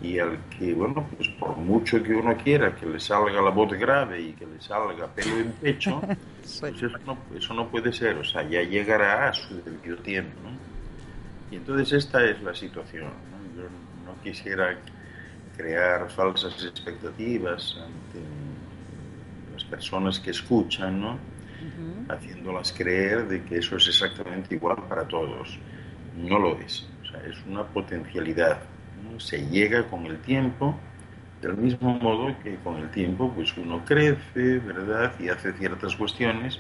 y 0.03 0.19
al 0.19 0.39
que, 0.51 0.75
bueno, 0.75 1.07
pues 1.17 1.29
por 1.31 1.57
mucho 1.57 2.03
que 2.03 2.15
uno 2.15 2.37
quiera 2.37 2.77
que 2.77 2.85
le 2.85 3.01
salga 3.01 3.41
la 3.41 3.51
voz 3.51 3.73
grave 3.73 4.21
y 4.21 4.33
que 4.35 4.47
le 4.47 4.61
salga 4.61 5.07
pelo 5.07 5.39
en 5.39 5.53
pecho, 5.53 6.03
pues 6.61 6.83
eso 6.83 6.99
no, 7.07 7.17
eso 7.35 7.55
no 7.55 7.67
puede 7.69 7.93
ser, 7.93 8.19
o 8.19 8.25
sea, 8.25 8.47
ya 8.47 8.63
llegará 8.63 9.31
a 9.31 9.33
su 9.33 9.57
debido 9.63 9.97
tiempo. 9.97 10.39
Y 11.51 11.57
entonces 11.57 11.93
esta 11.93 12.23
es 12.25 12.43
la 12.43 12.55
situación. 12.55 13.11
Yo 13.57 13.63
no 14.05 14.23
quisiera 14.23 14.77
crear 15.57 16.11
falsas 16.11 16.63
expectativas 16.63 17.77
ante 17.83 18.21
personas 19.71 20.21
que 20.21 20.31
escuchan, 20.31 21.01
¿no? 21.01 21.19
Haciéndolas 22.09 22.73
creer 22.73 23.27
de 23.29 23.43
que 23.45 23.59
eso 23.59 23.77
es 23.77 23.89
exactamente 23.89 24.55
igual 24.55 24.77
para 24.89 25.07
todos. 25.07 25.59
No 26.17 26.39
lo 26.39 26.59
es, 26.61 26.89
o 27.03 27.07
sea, 27.07 27.21
es 27.27 27.37
una 27.47 27.65
potencialidad. 27.65 28.61
Se 29.19 29.47
llega 29.49 29.89
con 29.89 30.07
el 30.07 30.19
tiempo, 30.19 30.75
del 31.41 31.57
mismo 31.57 31.99
modo 31.99 32.35
que 32.43 32.57
con 32.57 32.77
el 32.77 32.91
tiempo 32.91 33.33
pues 33.35 33.57
uno 33.57 33.85
crece, 33.85 34.59
¿verdad? 34.59 35.13
Y 35.19 35.29
hace 35.29 35.53
ciertas 35.53 35.97
cuestiones 35.97 36.59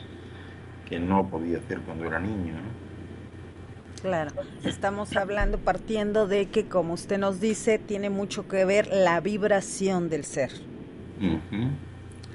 que 0.88 0.98
no 0.98 1.28
podía 1.28 1.58
hacer 1.58 1.80
cuando 1.80 2.06
era 2.06 2.20
niño. 2.20 2.54
Claro, 4.02 4.30
estamos 4.62 5.16
hablando 5.16 5.58
partiendo 5.58 6.28
de 6.28 6.46
que, 6.46 6.66
como 6.66 6.92
usted 6.94 7.18
nos 7.18 7.40
dice, 7.40 7.78
tiene 7.78 8.10
mucho 8.10 8.46
que 8.46 8.64
ver 8.64 8.88
la 8.92 9.20
vibración 9.20 10.08
del 10.08 10.24
ser 10.24 10.52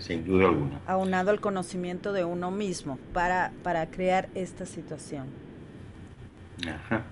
sin 0.02 0.26
duda 0.26 0.48
alguna. 0.48 0.82
Aunado 0.88 1.32
al 1.32 1.40
conocimiento 1.40 2.12
de 2.14 2.26
uno 2.26 2.52
mismo 2.52 2.98
para, 3.14 3.54
para 3.64 3.86
crear 3.88 4.30
esta 4.36 4.66
situación. 4.66 5.28
Ajá, 6.68 7.04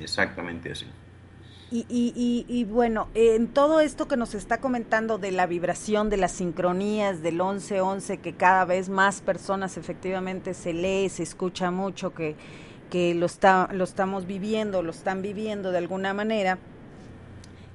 exactamente 0.00 0.72
así. 0.72 0.86
Y, 1.70 1.86
y, 1.88 2.44
y, 2.46 2.64
bueno, 2.64 3.08
en 3.14 3.48
todo 3.48 3.80
esto 3.80 4.06
que 4.06 4.16
nos 4.16 4.34
está 4.34 4.58
comentando 4.58 5.18
de 5.18 5.32
la 5.32 5.46
vibración, 5.46 6.08
de 6.08 6.16
las 6.18 6.30
sincronías, 6.30 7.20
del 7.20 7.40
11-11, 7.40 8.20
que 8.20 8.34
cada 8.34 8.64
vez 8.64 8.88
más 8.88 9.20
personas 9.22 9.76
efectivamente 9.76 10.54
se 10.54 10.72
lee, 10.72 11.08
se 11.08 11.24
escucha 11.24 11.72
mucho, 11.72 12.14
que, 12.14 12.36
que 12.90 13.16
lo, 13.16 13.26
está, 13.26 13.68
lo 13.72 13.82
estamos 13.82 14.26
viviendo, 14.26 14.84
lo 14.84 14.92
están 14.92 15.20
viviendo 15.20 15.72
de 15.72 15.78
alguna 15.78 16.14
manera, 16.14 16.58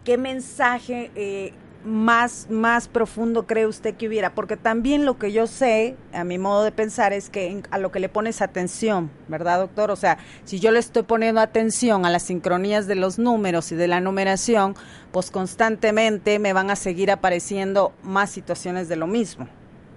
¿qué 0.05 0.17
mensaje 0.17 1.11
eh, 1.15 1.53
más, 1.85 2.47
más 2.49 2.87
profundo 2.87 3.47
cree 3.47 3.67
usted 3.67 3.95
que 3.95 4.07
hubiera? 4.07 4.33
Porque 4.33 4.57
también 4.57 5.05
lo 5.05 5.17
que 5.17 5.31
yo 5.31 5.47
sé, 5.47 5.95
a 6.13 6.23
mi 6.23 6.37
modo 6.37 6.63
de 6.63 6.71
pensar, 6.71 7.13
es 7.13 7.29
que 7.29 7.63
a 7.71 7.77
lo 7.77 7.91
que 7.91 7.99
le 7.99 8.09
pones 8.09 8.41
atención, 8.41 9.09
¿verdad, 9.27 9.59
doctor? 9.59 9.91
O 9.91 9.95
sea, 9.95 10.17
si 10.43 10.59
yo 10.59 10.71
le 10.71 10.79
estoy 10.79 11.03
poniendo 11.03 11.41
atención 11.41 12.05
a 12.05 12.09
las 12.09 12.23
sincronías 12.23 12.87
de 12.87 12.95
los 12.95 13.19
números 13.19 13.71
y 13.71 13.75
de 13.75 13.87
la 13.87 14.01
numeración, 14.01 14.75
pues 15.11 15.31
constantemente 15.31 16.39
me 16.39 16.53
van 16.53 16.69
a 16.69 16.75
seguir 16.75 17.11
apareciendo 17.11 17.93
más 18.03 18.29
situaciones 18.29 18.89
de 18.89 18.95
lo 18.95 19.07
mismo. 19.07 19.47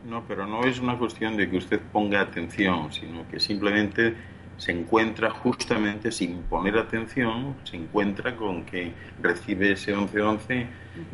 No, 0.05 0.25
pero 0.27 0.47
no 0.47 0.65
es 0.65 0.81
una 0.81 0.99
cuestión 0.99 1.37
de 1.37 1.49
que 1.49 1.57
usted 1.57 1.81
ponga 1.93 2.21
atención, 2.21 2.93
sino 2.93 3.27
que 3.29 3.39
simplemente 3.39 4.17
se 4.63 4.71
encuentra 4.71 5.29
justamente 5.29 6.13
sin 6.13 6.43
poner 6.43 6.79
atención, 6.79 7.57
se 7.65 7.77
encuentra 7.77 8.37
con 8.37 8.65
que 8.65 8.93
recibe 9.21 9.73
ese 9.73 9.93
1111 9.93 10.67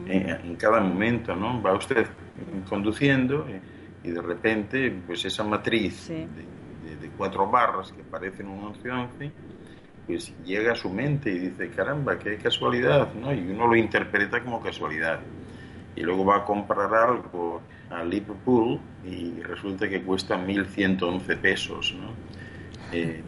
eh, 0.07 0.39
en 0.45 0.57
cada 0.57 0.81
momento, 0.83 1.35
¿no? 1.35 1.63
Va 1.63 1.73
usted 1.73 2.07
conduciendo 2.69 3.49
eh, 3.49 3.59
y 4.05 4.11
de 4.11 4.21
repente, 4.21 4.95
pues 5.07 5.25
esa 5.25 5.45
matriz 5.45 6.09
de, 6.09 6.29
cuatro 7.17 7.51
barras 7.51 7.91
que 7.91 8.03
parecen 8.03 8.49
un 8.49 8.67
1111, 8.67 9.33
pues 10.07 10.35
llega 10.45 10.73
a 10.73 10.77
su 10.77 10.91
mente 10.91 11.31
y 11.31 11.39
dice, 11.39 11.71
caramba, 11.71 12.19
qué 12.19 12.37
casualidad, 12.37 13.15
¿no? 13.15 13.33
Y 13.33 13.51
uno 13.51 13.67
lo 13.67 13.77
interpreta 13.77 14.45
como 14.45 14.61
casualidad. 14.61 15.21
Y 15.97 16.03
luego 16.03 16.23
va 16.27 16.37
a 16.37 16.45
comprar 16.45 16.95
algo 16.95 17.63
a 17.89 18.05
Liverpool 18.05 18.79
y 19.07 19.41
resulta 19.41 19.89
que 19.89 20.03
cuesta 20.03 20.37
1.111 20.37 21.39
pesos, 21.39 21.97
¿no? 21.99 22.13
Eh, 22.93 23.23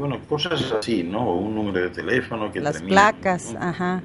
bueno, 0.00 0.18
cosas 0.26 0.72
así, 0.72 1.02
¿no? 1.02 1.28
O 1.28 1.36
un 1.36 1.54
número 1.54 1.78
de 1.78 1.90
teléfono 1.90 2.50
que 2.50 2.58
Las 2.58 2.80
placas, 2.80 3.54
ajá, 3.60 4.02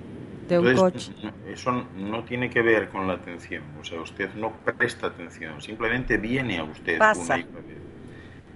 de 0.48 0.60
un 0.60 0.76
coche. 0.76 1.14
Eso 1.48 1.72
no 1.96 2.22
tiene 2.26 2.50
que 2.50 2.62
ver 2.62 2.90
con 2.90 3.08
la 3.08 3.14
atención, 3.14 3.64
o 3.80 3.84
sea, 3.84 4.02
usted 4.02 4.34
no 4.36 4.52
presta 4.78 5.08
atención, 5.08 5.62
simplemente 5.62 6.18
viene 6.18 6.58
a 6.58 6.66
usted 6.66 6.98
Pasa. 7.00 7.40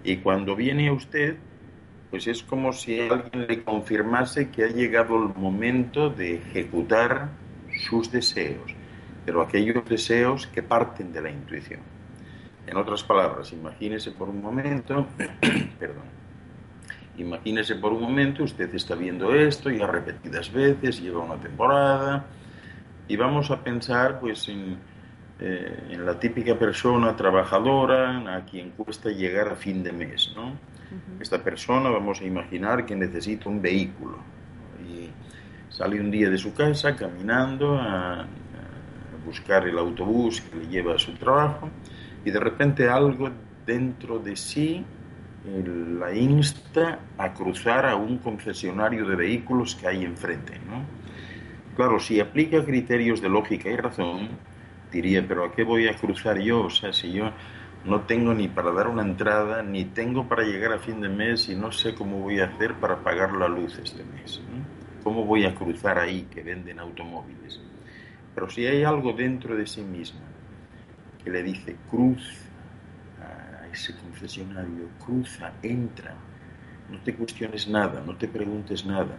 y 0.04 0.18
cuando 0.18 0.54
viene 0.54 0.90
a 0.90 0.94
usted, 0.94 1.38
pues 2.10 2.28
es 2.28 2.44
como 2.44 2.74
si 2.74 3.00
alguien 3.00 3.48
le 3.48 3.64
confirmase 3.64 4.50
que 4.50 4.66
ha 4.66 4.68
llegado 4.68 5.16
el 5.16 5.34
momento 5.34 6.10
de 6.10 6.36
ejecutar 6.36 7.30
sus 7.88 8.12
deseos, 8.12 8.76
pero 9.26 9.42
aquellos 9.42 9.88
deseos 9.88 10.46
que 10.48 10.62
parten 10.62 11.14
de 11.14 11.22
la 11.22 11.30
intuición. 11.30 11.80
En 12.68 12.76
otras 12.76 13.02
palabras, 13.02 13.54
imagínese 13.54 14.12
por 14.12 14.28
un 14.28 14.42
momento, 14.42 15.08
perdón, 15.80 16.19
Imagínese 17.20 17.76
por 17.76 17.92
un 17.92 18.02
momento, 18.02 18.44
usted 18.44 18.74
está 18.74 18.96
viendo 18.96 19.36
esto 19.36 19.70
ya 19.70 19.86
repetidas 19.86 20.52
veces, 20.52 21.02
lleva 21.02 21.20
una 21.20 21.36
temporada, 21.36 22.26
y 23.10 23.18
vamos 23.18 23.52
a 23.52 23.62
pensar 23.62 24.22
pues 24.22 24.48
en, 24.48 24.78
eh, 25.40 25.88
en 25.90 26.06
la 26.06 26.18
típica 26.18 26.58
persona 26.58 27.16
trabajadora 27.18 28.36
a 28.36 28.46
quien 28.46 28.70
cuesta 28.72 29.10
llegar 29.10 29.50
a 29.50 29.56
fin 29.56 29.84
de 29.84 29.92
mes. 29.92 30.32
¿no? 30.34 30.54
Esta 31.20 31.44
persona 31.44 31.90
vamos 31.90 32.22
a 32.22 32.24
imaginar 32.24 32.86
que 32.86 32.96
necesita 32.96 33.50
un 33.50 33.62
vehículo 33.62 34.18
y 34.88 35.10
sale 35.70 36.00
un 36.00 36.10
día 36.10 36.30
de 36.30 36.38
su 36.38 36.54
casa 36.54 36.96
caminando 36.96 37.78
a, 37.78 38.22
a 38.22 38.26
buscar 39.26 39.68
el 39.68 39.78
autobús 39.78 40.40
que 40.40 40.56
le 40.56 40.68
lleva 40.68 40.96
a 40.96 41.00
su 41.00 41.14
trabajo 41.16 41.70
y 42.24 42.32
de 42.32 42.40
repente 42.40 42.88
algo 42.88 43.30
dentro 43.66 44.20
de 44.20 44.38
sí 44.38 44.86
la 45.46 46.14
insta 46.14 47.00
a 47.18 47.34
cruzar 47.34 47.86
a 47.86 47.96
un 47.96 48.18
concesionario 48.18 49.08
de 49.08 49.16
vehículos 49.16 49.76
que 49.76 49.88
hay 49.88 50.04
enfrente. 50.04 50.60
¿no? 50.60 50.84
Claro, 51.76 52.00
si 52.00 52.20
aplica 52.20 52.64
criterios 52.64 53.22
de 53.22 53.30
lógica 53.30 53.70
y 53.70 53.76
razón, 53.78 54.30
diría, 54.92 55.26
pero 55.28 55.46
¿a 55.46 55.52
qué 55.52 55.64
voy 55.64 55.88
a 55.88 55.96
cruzar 55.96 56.40
yo? 56.40 56.66
O 56.66 56.70
sea, 56.70 56.92
si 56.92 57.12
yo 57.12 57.32
no 57.86 58.02
tengo 58.02 58.34
ni 58.34 58.48
para 58.50 58.72
dar 58.72 58.88
una 58.88 59.04
entrada, 59.04 59.64
ni 59.64 59.86
tengo 59.86 60.28
para 60.28 60.44
llegar 60.44 60.74
a 60.74 60.80
fin 60.80 61.00
de 61.00 61.10
mes 61.10 61.48
y 61.50 61.56
no 61.56 61.72
sé 61.72 61.96
cómo 61.96 62.20
voy 62.20 62.40
a 62.42 62.46
hacer 62.46 62.76
para 62.76 62.98
pagar 62.98 63.34
la 63.34 63.48
luz 63.48 63.80
este 63.80 64.04
mes. 64.04 64.42
¿Cómo 65.04 65.24
voy 65.24 65.46
a 65.46 65.56
cruzar 65.56 65.98
ahí 65.98 66.24
que 66.24 66.44
venden 66.44 66.80
automóviles? 66.80 67.62
Pero 68.36 68.50
si 68.50 68.66
hay 68.66 68.84
algo 68.84 69.14
dentro 69.14 69.56
de 69.56 69.66
sí 69.66 69.82
mismo 69.82 70.20
que 71.24 71.30
le 71.30 71.44
dice 71.44 71.78
cruz 71.90 72.49
ese 73.72 73.96
concesionario, 73.96 74.90
cruza, 75.04 75.52
entra, 75.62 76.16
no 76.90 77.00
te 77.00 77.16
cuestiones 77.16 77.68
nada, 77.68 78.02
no 78.06 78.16
te 78.16 78.28
preguntes 78.28 78.86
nada. 78.86 79.16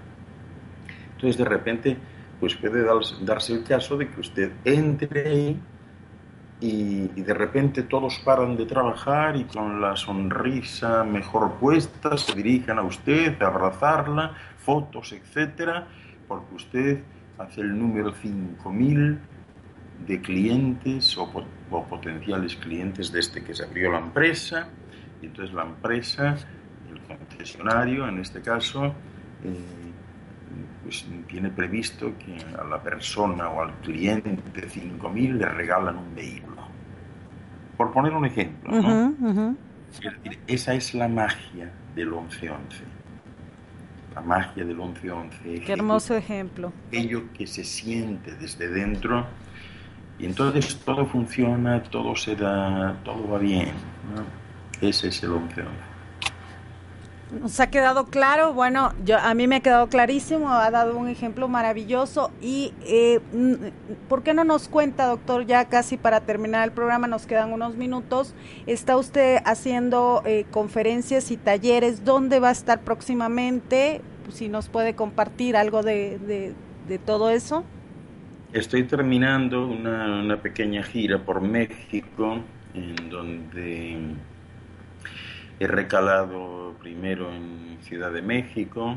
Entonces 1.13 1.37
de 1.37 1.45
repente 1.45 1.97
pues 2.41 2.55
puede 2.55 2.83
darse 3.23 3.53
el 3.53 3.65
caso 3.65 3.99
de 3.99 4.09
que 4.09 4.21
usted 4.21 4.51
entre 4.65 5.29
ahí 5.29 5.61
y, 6.61 7.07
de 7.09 7.35
repente 7.35 7.83
todos 7.83 8.19
paran 8.25 8.57
de 8.57 8.67
trabajar 8.67 9.37
y 9.37 9.45
con 9.45 9.81
la 9.81 9.97
sonrisa 9.97 11.05
mejor 11.05 11.53
puesta 11.55 12.17
se 12.17 12.35
dirigen 12.35 12.79
a 12.79 12.83
usted 12.83 13.41
a 13.43 13.47
abrazarla, 13.47 14.35
fotos, 14.59 15.13
etcétera, 15.13 15.87
porque 16.27 16.55
usted 16.55 17.03
hace 17.39 17.61
el 17.61 17.79
número 17.79 18.13
5000 18.13 19.19
de 20.07 20.21
clientes 20.21 21.17
o, 21.17 21.31
potenciales 21.89 22.57
clientes 22.57 23.13
desde 23.13 23.43
que 23.43 23.55
se 23.55 23.65
abrió 23.65 23.93
la 23.93 23.99
empresa. 23.99 24.69
Y 25.23 25.27
entonces 25.27 25.55
la 25.55 25.63
empresa, 25.63 26.37
el 26.91 27.01
concesionario 27.03 28.09
en 28.09 28.19
este 28.19 28.41
caso, 28.41 28.87
eh, 29.45 29.81
pues 30.83 31.07
tiene 31.29 31.51
previsto 31.51 32.13
que 32.19 32.37
a 32.57 32.65
la 32.65 32.83
persona 32.83 33.49
o 33.51 33.63
al 33.63 33.73
cliente 33.81 34.31
de 34.31 34.69
5.000 34.69 35.35
le 35.35 35.47
regalan 35.47 35.97
un 35.97 36.15
vehículo. 36.15 36.63
Por 37.77 37.93
poner 37.93 38.13
un 38.13 38.27
ejemplo, 38.27 38.73
esa 40.47 40.75
es 40.75 40.95
la 40.95 41.09
magia 41.09 41.73
del 41.95 42.13
11-11. 42.13 42.57
La 44.15 44.21
magia 44.23 44.65
del 44.65 44.79
11-11. 44.79 45.65
Qué 45.65 45.73
hermoso 45.73 46.17
ejemplo. 46.17 46.73
Aquello 46.89 47.33
que 47.33 47.47
se 47.47 47.65
siente 47.65 48.35
desde 48.35 48.69
dentro 48.69 49.27
y 50.21 50.27
entonces 50.27 50.77
todo 50.85 51.07
funciona, 51.07 51.83
todo 51.83 52.15
se 52.15 52.37
da, 52.37 52.97
todo 53.05 53.29
va 53.29 53.39
bien. 53.39 53.73
Ese 54.81 55.09
es 55.09 55.23
el 55.23 55.31
11-11. 55.31 55.91
Nos 57.41 57.61
ha 57.61 57.71
quedado 57.71 58.07
claro, 58.07 58.53
bueno, 58.53 58.93
yo 59.05 59.17
a 59.17 59.35
mí 59.35 59.47
me 59.47 59.57
ha 59.57 59.61
quedado 59.61 59.89
clarísimo, 59.89 60.51
ha 60.51 60.69
dado 60.73 60.99
un 60.99 61.09
ejemplo 61.09 61.47
maravilloso 61.47 62.33
y 62.41 62.75
eh, 62.83 63.21
¿por 64.09 64.25
qué 64.25 64.35
no 64.35 64.43
nos 64.43 64.69
cuenta, 64.69 65.07
doctor, 65.07 65.47
ya 65.47 65.67
casi 65.67 65.97
para 65.97 66.21
terminar 66.21 66.65
el 66.65 66.73
programa, 66.73 67.07
nos 67.07 67.27
quedan 67.27 67.53
unos 67.53 67.77
minutos, 67.77 68.35
está 68.67 68.97
usted 68.97 69.39
haciendo 69.45 70.23
eh, 70.27 70.45
conferencias 70.51 71.31
y 71.31 71.37
talleres, 71.37 72.05
¿dónde 72.05 72.41
va 72.41 72.49
a 72.49 72.53
estar 72.53 72.81
próximamente? 72.81 74.03
Si 74.33 74.49
nos 74.49 74.69
puede 74.69 74.97
compartir 74.97 75.57
algo 75.57 75.85
de, 75.85 76.19
de, 76.89 76.99
todo 76.99 77.31
eso. 77.31 77.65
Estoy 78.53 78.85
terminando 78.85 79.67
una, 79.67 80.21
una 80.21 80.37
pequeña 80.43 80.83
gira 80.83 81.19
por 81.19 81.41
México 81.41 82.41
en 82.75 83.09
donde 83.09 83.99
he 85.61 85.67
recalado 85.67 86.75
primero 86.81 87.33
en 87.33 87.79
Ciudad 87.83 88.13
de 88.13 88.23
México, 88.23 88.97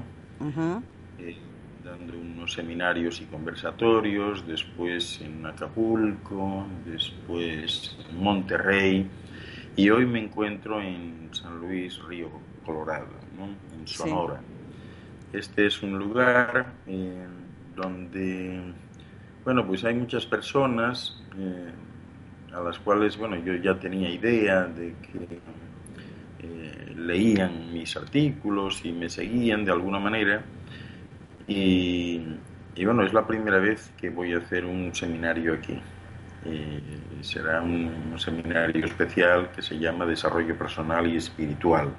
eh, 1.20 1.38
dando 1.84 2.18
unos 2.18 2.54
seminarios 2.54 3.22
y 3.22 3.26
conversatorios, 3.26 4.48
después 4.48 5.22
en 5.22 5.46
Acapulco, 5.46 6.66
después 6.86 7.98
en 8.10 8.24
Monterrey 8.24 9.08
y 9.76 9.90
hoy 9.90 10.06
me 10.06 10.20
encuentro 10.20 10.82
en 10.82 11.30
San 11.32 11.60
Luis 11.60 12.00
Río 12.04 12.30
Colorado, 12.66 13.08
en 13.76 13.88
Sonora. 13.88 14.40
Este 15.32 15.66
es 15.66 15.82
un 15.82 15.98
lugar 15.98 16.74
eh, 16.86 17.26
donde, 17.76 18.62
bueno, 19.44 19.66
pues 19.66 19.84
hay 19.84 19.96
muchas 19.96 20.26
personas 20.26 21.22
eh, 21.38 21.72
a 22.54 22.62
las 22.62 22.80
cuales, 22.80 23.18
bueno, 23.18 23.36
yo 23.38 23.56
ya 23.56 23.80
tenía 23.80 24.10
idea 24.10 24.64
de 24.64 24.94
que 25.02 25.40
leían 26.96 27.74
mis 27.74 27.96
artículos 27.98 28.84
y 28.86 28.92
me 28.92 29.10
seguían 29.10 29.66
de 29.66 29.72
alguna 29.72 30.00
manera. 30.00 30.44
Y, 31.48 32.22
bueno, 32.84 33.04
es 33.04 33.14
la 33.14 33.28
primera 33.28 33.60
vez 33.60 33.92
que 33.98 34.10
voy 34.10 34.34
a 34.34 34.38
hacer 34.38 34.66
un 34.66 34.94
seminario 34.96 35.54
aquí. 35.54 35.80
será 37.22 37.62
un, 37.62 38.14
seminario 38.18 38.86
especial 38.86 39.52
que 39.52 39.62
se 39.62 39.78
llama 39.78 40.06
Desarrollo 40.06 40.58
Personal 40.58 41.08
y 41.08 41.18
Espiritual. 41.18 41.90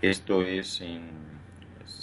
Esto 0.00 0.42
es 0.42 0.82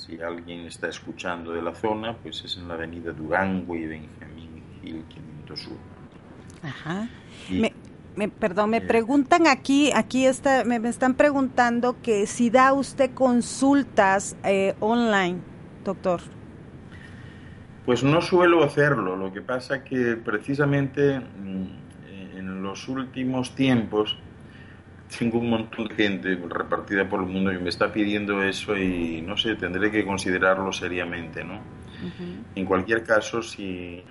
si 0.05 0.21
alguien 0.21 0.61
está 0.61 0.89
escuchando 0.89 1.51
de 1.53 1.61
la 1.61 1.73
zona, 1.73 2.15
pues 2.17 2.43
es 2.43 2.57
en 2.57 2.67
la 2.67 2.75
avenida 2.75 3.11
Durango 3.11 3.75
y 3.75 3.85
Benjamín 3.85 4.63
Gil 4.81 5.03
501. 5.09 5.77
Ajá 6.63 7.07
me, 8.15 8.29
perdón, 8.29 8.69
me 8.69 8.81
preguntan 8.81 9.47
aquí, 9.47 9.91
aquí 9.93 10.25
está, 10.25 10.63
me, 10.63 10.75
están 10.87 11.15
preguntando 11.15 12.01
que 12.01 12.27
si 12.27 12.49
da 12.49 12.73
usted 12.73 13.11
consultas 13.13 14.37
eh, 14.43 14.75
online, 14.79 15.39
doctor. 15.83 16.21
Pues 17.85 18.03
no 18.03 18.21
suelo 18.21 18.63
hacerlo, 18.63 19.15
lo 19.15 19.31
que 19.31 19.41
pasa 19.41 19.83
que 19.83 20.15
precisamente 20.15 21.19
mm, 21.19 22.37
en 22.37 22.63
los 22.63 22.87
últimos 22.87 23.53
tiempos 23.53 24.17
tengo 25.17 25.39
un 25.39 25.49
montón 25.49 25.87
de 25.87 25.95
gente 25.95 26.39
repartida 26.49 27.07
por 27.07 27.21
el 27.21 27.27
mundo 27.27 27.51
que 27.51 27.59
me 27.59 27.69
está 27.69 27.91
pidiendo 27.91 28.43
eso 28.43 28.75
y 28.75 29.21
no 29.21 29.37
sé, 29.37 29.55
tendré 29.55 29.91
que 29.91 30.05
considerarlo 30.05 30.71
seriamente, 30.71 31.43
¿no? 31.43 31.59
En 32.55 32.65
cualquier 32.65 33.03
caso, 33.03 33.41
si, 33.41 34.03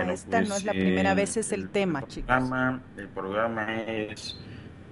Ajá, 0.00 0.12
esta 0.12 0.42
no 0.42 0.56
es 0.56 0.64
la 0.64 0.72
pues, 0.72 0.84
primera 0.84 1.14
vez, 1.14 1.36
es 1.36 1.52
el, 1.52 1.68
tema, 1.68 2.06
chicos. 2.06 2.26
Programa, 2.26 2.82
el 2.96 3.08
programa 3.08 3.74
es, 3.74 4.38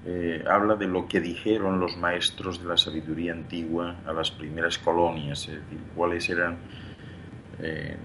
eh, 0.05 0.45
habla 0.49 0.77
de 0.77 0.87
lo 0.87 1.07
que 1.07 1.21
dijeron 1.21 1.81
los 1.81 1.97
maestros 1.97 2.63
de 2.63 2.69
la 2.69 2.77
sabiduría 2.77 3.33
antigua 3.33 3.97
a 4.07 4.13
las 4.13 4.31
primeras 4.31 4.79
colonias, 4.79 5.49
es 5.49 5.55
decir, 5.55 5.81
cuáles 5.95 6.29
eran, 6.29 6.59
eh, 7.59 7.97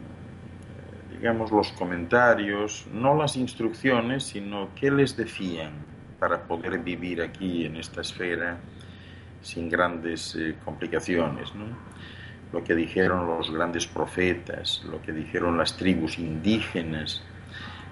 digamos, 1.12 1.52
los 1.52 1.72
comentarios, 1.74 2.88
no 2.92 3.16
las 3.16 3.36
instrucciones, 3.36 4.24
sino 4.24 4.70
qué 4.76 4.92
les 4.92 5.16
decían 5.16 5.72
para 6.20 6.44
poder 6.44 6.80
vivir 6.80 7.22
aquí 7.22 7.66
en 7.66 7.78
esta 7.78 8.02
esfera 8.02 8.58
sin 9.42 9.70
grandes 9.70 10.36
eh, 10.36 10.56
complicaciones. 10.66 11.54
¿no? 11.56 11.66
Lo 12.52 12.64
que 12.64 12.76
dijeron 12.76 13.28
los 13.28 13.52
grandes 13.52 13.88
profetas, 13.88 14.84
lo 14.90 15.02
que 15.02 15.12
dijeron 15.12 15.58
las 15.58 15.76
tribus 15.76 16.20
indígenas, 16.20 17.22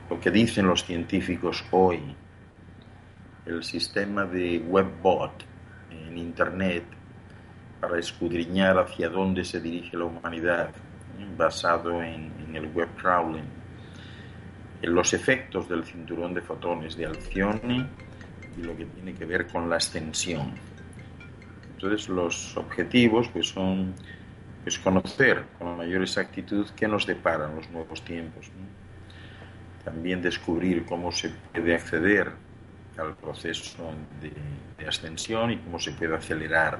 lo 0.10 0.20
que 0.20 0.32
dicen 0.32 0.68
los 0.68 0.84
científicos 0.84 1.64
hoy. 1.72 2.16
El 3.46 3.64
sistema 3.64 4.26
de 4.26 4.60
webbot 4.60 5.44
en 5.92 6.18
Internet 6.18 6.84
para 7.82 8.00
escudriñar 8.00 8.78
hacia 8.78 9.10
dónde 9.10 9.44
se 9.44 9.60
dirige 9.60 9.98
la 9.98 10.06
humanidad, 10.06 10.70
basado 11.38 12.02
en, 12.02 12.32
en 12.48 12.56
el 12.56 12.68
web 12.68 12.88
crawling. 12.96 13.44
Los 14.82 15.14
efectos 15.14 15.68
del 15.68 15.84
cinturón 15.84 16.34
de 16.34 16.42
fotones 16.42 16.96
de 16.96 17.06
Alcione 17.06 17.86
y 18.58 18.62
lo 18.62 18.76
que 18.78 18.86
tiene 18.86 19.14
que 19.14 19.26
ver 19.26 19.48
con 19.48 19.70
la 19.70 19.78
ascensión. 19.78 20.54
Entonces 21.74 22.08
los 22.08 22.56
objetivos 22.56 23.28
pues 23.30 23.48
son 23.50 23.94
pues, 24.64 24.80
conocer 24.80 25.44
con 25.60 25.78
mayor 25.78 26.02
exactitud 26.02 26.68
qué 26.76 26.88
nos 26.88 27.06
deparan 27.06 27.56
los 27.56 27.70
nuevos 27.70 28.04
tiempos. 28.04 28.50
También 29.84 30.22
descubrir 30.22 30.86
cómo 30.86 31.12
se 31.12 31.30
puede 31.30 31.76
acceder 31.76 32.32
al 32.98 33.16
proceso 33.16 33.92
de 34.80 34.88
ascensión 34.88 35.52
y 35.52 35.58
cómo 35.58 35.80
se 35.80 35.92
puede 35.92 36.16
acelerar. 36.16 36.80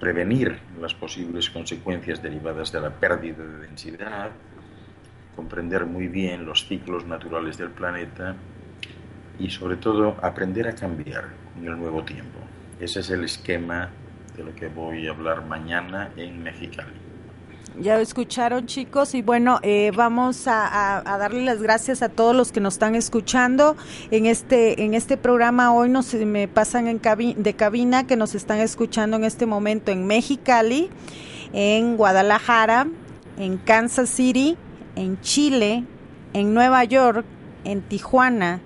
Prevenir 0.00 0.58
las 0.80 0.94
posibles 0.94 1.50
consecuencias 1.50 2.22
derivadas 2.22 2.72
de 2.72 2.80
la 2.80 2.90
pérdida 2.90 3.44
de 3.44 3.66
densidad, 3.66 4.30
comprender 5.36 5.86
muy 5.86 6.08
bien 6.08 6.44
los 6.44 6.66
ciclos 6.66 7.06
naturales 7.06 7.56
del 7.58 7.70
planeta 7.70 8.34
y 9.38 9.50
sobre 9.50 9.76
todo 9.76 10.16
aprender 10.22 10.68
a 10.68 10.74
cambiar 10.74 11.28
en 11.56 11.66
el 11.66 11.78
nuevo 11.78 12.02
tiempo. 12.04 12.38
Ese 12.80 13.00
es 13.00 13.10
el 13.10 13.24
esquema 13.24 13.90
de 14.36 14.44
lo 14.44 14.54
que 14.54 14.68
voy 14.68 15.06
a 15.06 15.10
hablar 15.10 15.44
mañana 15.46 16.10
en 16.16 16.42
Mexicali. 16.42 17.10
Ya 17.78 18.00
escucharon 18.00 18.66
chicos 18.66 19.14
y 19.14 19.22
bueno, 19.22 19.60
eh, 19.62 19.92
vamos 19.94 20.46
a, 20.46 21.02
darle 21.04 21.44
las 21.44 21.62
gracias 21.62 22.02
a 22.02 22.08
todos 22.08 22.34
los 22.34 22.50
que 22.52 22.60
nos 22.60 22.74
están 22.74 22.94
escuchando 22.94 23.76
en 24.10 24.26
este 24.26 24.82
en 24.82 24.94
este 24.94 25.16
programa. 25.16 25.72
Hoy 25.72 25.88
nos 25.88 26.12
me 26.14 26.48
pasan 26.48 26.88
en 26.88 27.00
de 27.00 27.54
cabina 27.54 28.06
que 28.06 28.16
nos 28.16 28.34
están 28.34 28.58
escuchando 28.58 29.16
en 29.16 29.24
este 29.24 29.46
momento 29.46 29.92
en 29.92 30.06
Mexicali, 30.06 30.90
en 31.52 31.96
Guadalajara, 31.96 32.88
en 33.38 33.56
Kansas 33.56 34.10
City, 34.10 34.56
en 34.96 35.20
Chile, 35.20 35.84
en 36.32 36.52
Nueva 36.52 36.84
York, 36.84 37.24
en 37.64 37.82
Tijuana, 37.82 38.60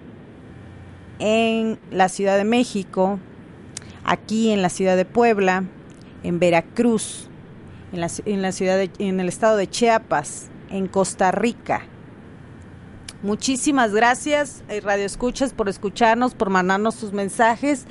en 1.19 1.79
la 1.91 2.09
Ciudad 2.09 2.39
de 2.39 2.45
México, 2.45 3.21
aquí 4.05 4.51
en 4.51 4.63
la 4.63 4.69
ciudad 4.69 4.97
de 4.97 5.05
Puebla, 5.05 5.65
en 6.23 6.39
Veracruz, 6.39 7.29
en 7.93 8.01
la, 8.01 8.11
en 8.25 8.43
la 8.43 8.53
ciudad 8.53 8.81
en 8.99 9.21
el 9.21 9.29
estado 9.29 9.57
de 9.57 9.69
Chiapas, 9.69 10.49
en 10.71 10.87
Costa 10.87 11.31
Rica. 11.33 11.83
Muchísimas 13.23 13.93
gracias, 13.93 14.65
eh, 14.69 14.83
Radio 14.83 15.07
Escuchas, 15.07 15.55
por 15.55 15.71
escucharnos, 15.71 16.35
por 16.35 16.51
mandarnos 16.51 16.95
sus 16.95 17.15
mensajes. 17.15 17.87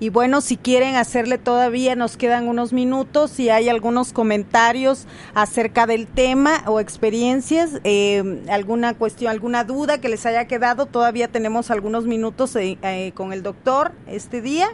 Y 0.00 0.10
bueno, 0.10 0.40
si 0.40 0.56
quieren 0.56 0.94
hacerle 0.94 1.38
todavía, 1.38 1.96
nos 1.96 2.16
quedan 2.16 2.48
unos 2.48 2.72
minutos. 2.72 3.32
Si 3.32 3.50
hay 3.50 3.68
algunos 3.68 4.12
comentarios 4.12 5.06
acerca 5.34 5.86
del 5.86 6.06
tema 6.06 6.62
o 6.66 6.80
experiencias, 6.80 7.80
eh, 7.84 8.44
alguna 8.48 8.94
cuestión, 8.94 9.30
alguna 9.30 9.64
duda 9.64 10.00
que 10.00 10.08
les 10.08 10.24
haya 10.24 10.46
quedado, 10.46 10.86
todavía 10.86 11.28
tenemos 11.28 11.70
algunos 11.70 12.06
minutos 12.06 12.56
eh, 12.56 13.12
con 13.14 13.32
el 13.32 13.42
doctor 13.42 13.92
este 14.06 14.40
día. 14.40 14.68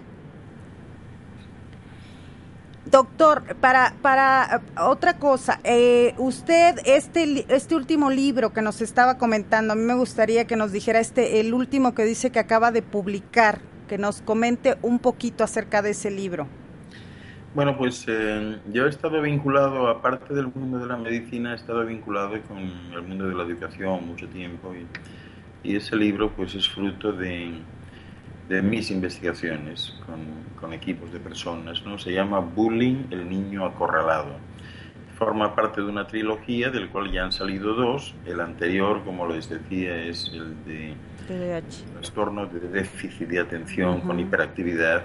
Doctor, 2.95 3.57
para, 3.57 3.93
para 4.03 4.63
otra 4.81 5.19
cosa, 5.19 5.59
eh, 5.65 6.15
usted, 6.17 6.77
este, 6.85 7.45
este 7.53 7.75
último 7.75 8.09
libro 8.09 8.53
que 8.53 8.63
nos 8.63 8.81
estaba 8.81 9.19
comentando, 9.19 9.73
a 9.73 9.77
mí 9.77 9.83
me 9.83 9.97
gustaría 9.97 10.47
que 10.47 10.55
nos 10.55 10.71
dijera 10.71 11.01
este, 11.01 11.41
el 11.41 11.55
último 11.55 11.93
que 11.93 12.05
dice 12.05 12.31
que 12.31 12.39
acaba 12.39 12.71
de 12.71 12.83
publicar, 12.83 13.59
que 13.89 13.99
nos 13.99 14.23
comente 14.23 14.77
un 14.81 15.01
poquito 15.01 15.43
acerca 15.43 15.83
de 15.83 15.91
ese 15.91 16.09
libro. 16.13 16.47
Bueno, 17.53 17.77
pues 17.77 18.05
eh, 18.07 18.61
yo 18.73 18.87
he 18.87 18.91
estado 18.91 19.21
vinculado, 19.21 19.89
aparte 19.89 20.33
del 20.33 20.53
mundo 20.55 20.79
de 20.79 20.87
la 20.87 20.97
medicina, 20.97 21.51
he 21.51 21.57
estado 21.57 21.85
vinculado 21.85 22.41
con 22.43 22.59
el 22.59 23.03
mundo 23.03 23.27
de 23.27 23.35
la 23.35 23.43
educación 23.43 24.07
mucho 24.07 24.29
tiempo 24.29 24.73
y, 24.73 25.69
y 25.69 25.75
ese 25.75 25.97
libro 25.97 26.31
pues 26.31 26.55
es 26.55 26.69
fruto 26.69 27.11
de, 27.11 27.55
de 28.49 28.63
mis 28.63 28.91
investigaciones 28.91 29.95
con, 30.07 30.73
equipos 30.73 31.13
de 31.13 31.21
personas. 31.21 31.85
¿no? 31.85 31.99
Se 31.99 32.11
llama 32.11 32.41
Bullying, 32.41 33.05
el 33.11 33.29
niño 33.29 33.67
acorralado. 33.67 34.37
Forma 35.19 35.55
parte 35.55 35.83
de 35.83 35.87
una 35.87 36.07
trilogía 36.07 36.71
del 36.71 36.89
cual 36.89 37.13
ya 37.13 37.25
han 37.25 37.33
salido 37.33 37.75
dos. 37.75 38.15
El 38.25 38.41
anterior, 38.41 39.05
como 39.05 39.29
les 39.29 39.51
decía, 39.51 39.95
es 40.05 40.31
el 40.33 40.65
de 40.65 40.95
trastornos 41.93 42.53
de 42.53 42.61
déficit 42.61 43.29
de 43.29 43.41
atención 43.41 44.01
con 44.01 44.19
hiperactividad, 44.19 45.03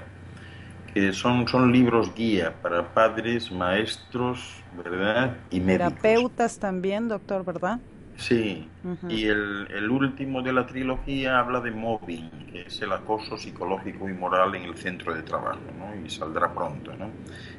que 0.93 1.11
son, 1.11 1.45
son 1.47 1.73
libros 1.73 2.15
guía 2.15 2.53
para 2.61 2.93
padres, 2.93 3.51
maestros, 3.51 4.63
¿verdad? 4.81 5.35
Y 5.51 5.59
médicos. 5.59 5.93
Terapeutas 5.95 6.57
también, 6.57 7.09
doctor, 7.09 7.43
¿verdad? 7.43 7.79
Sí, 8.19 8.67
y 9.07 9.27
el, 9.27 9.65
el, 9.71 9.89
último 9.89 10.41
de 10.41 10.51
la 10.51 10.65
trilogía 10.65 11.39
habla 11.39 11.61
de 11.61 11.71
mobbing, 11.71 12.29
que 12.51 12.61
es 12.63 12.81
el 12.81 12.91
acoso 12.91 13.37
psicológico 13.37 14.09
y 14.09 14.13
moral 14.13 14.53
en 14.55 14.63
el 14.63 14.75
centro 14.75 15.15
de 15.15 15.23
trabajo, 15.23 15.61
¿no? 15.77 16.05
y 16.05 16.09
saldrá 16.09 16.53
pronto. 16.53 16.93
¿no? 16.97 17.09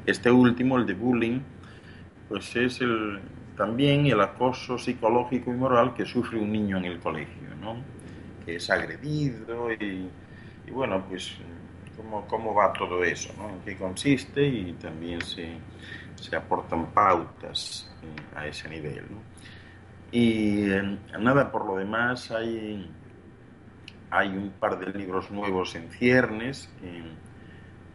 Este 0.05 0.31
último, 0.31 0.77
el 0.77 0.85
de 0.85 0.93
bullying, 0.93 1.41
pues 2.29 2.55
es 2.57 2.83
el, 2.83 3.21
también 3.57 4.05
el 4.05 4.21
acoso 4.21 4.77
psicológico 4.77 5.51
y 5.51 5.57
moral 5.57 5.95
que 5.95 6.05
sufre 6.05 6.39
un 6.39 6.53
niño 6.53 6.77
en 6.77 6.85
el 6.85 7.01
colegio, 7.01 7.55
¿no? 7.59 7.77
que 8.45 8.57
es 8.57 8.69
agredido 8.69 9.73
y, 9.73 10.11
y 10.67 10.71
bueno, 10.71 11.03
pues 11.09 11.39
cómo, 11.97 12.27
cómo 12.27 12.55
va 12.55 12.71
todo 12.75 13.03
eso, 13.03 13.33
¿no? 13.39 13.49
en 13.49 13.61
qué 13.61 13.79
consiste 13.79 14.47
y 14.47 14.75
también 14.75 15.23
se, 15.23 15.57
se 16.17 16.37
aportan 16.37 16.93
pautas 16.93 17.91
eh, 18.03 18.37
a 18.37 18.47
ese 18.47 18.69
nivel. 18.69 19.05
¿no? 19.11 19.31
Y 20.13 20.67
nada, 21.19 21.53
por 21.53 21.67
lo 21.67 21.77
demás 21.77 22.31
hay, 22.31 22.91
hay 24.11 24.29
un 24.29 24.51
par 24.51 24.79
de 24.79 24.99
libros 24.99 25.31
nuevos 25.31 25.75
en 25.77 25.91
ciernes, 25.91 26.69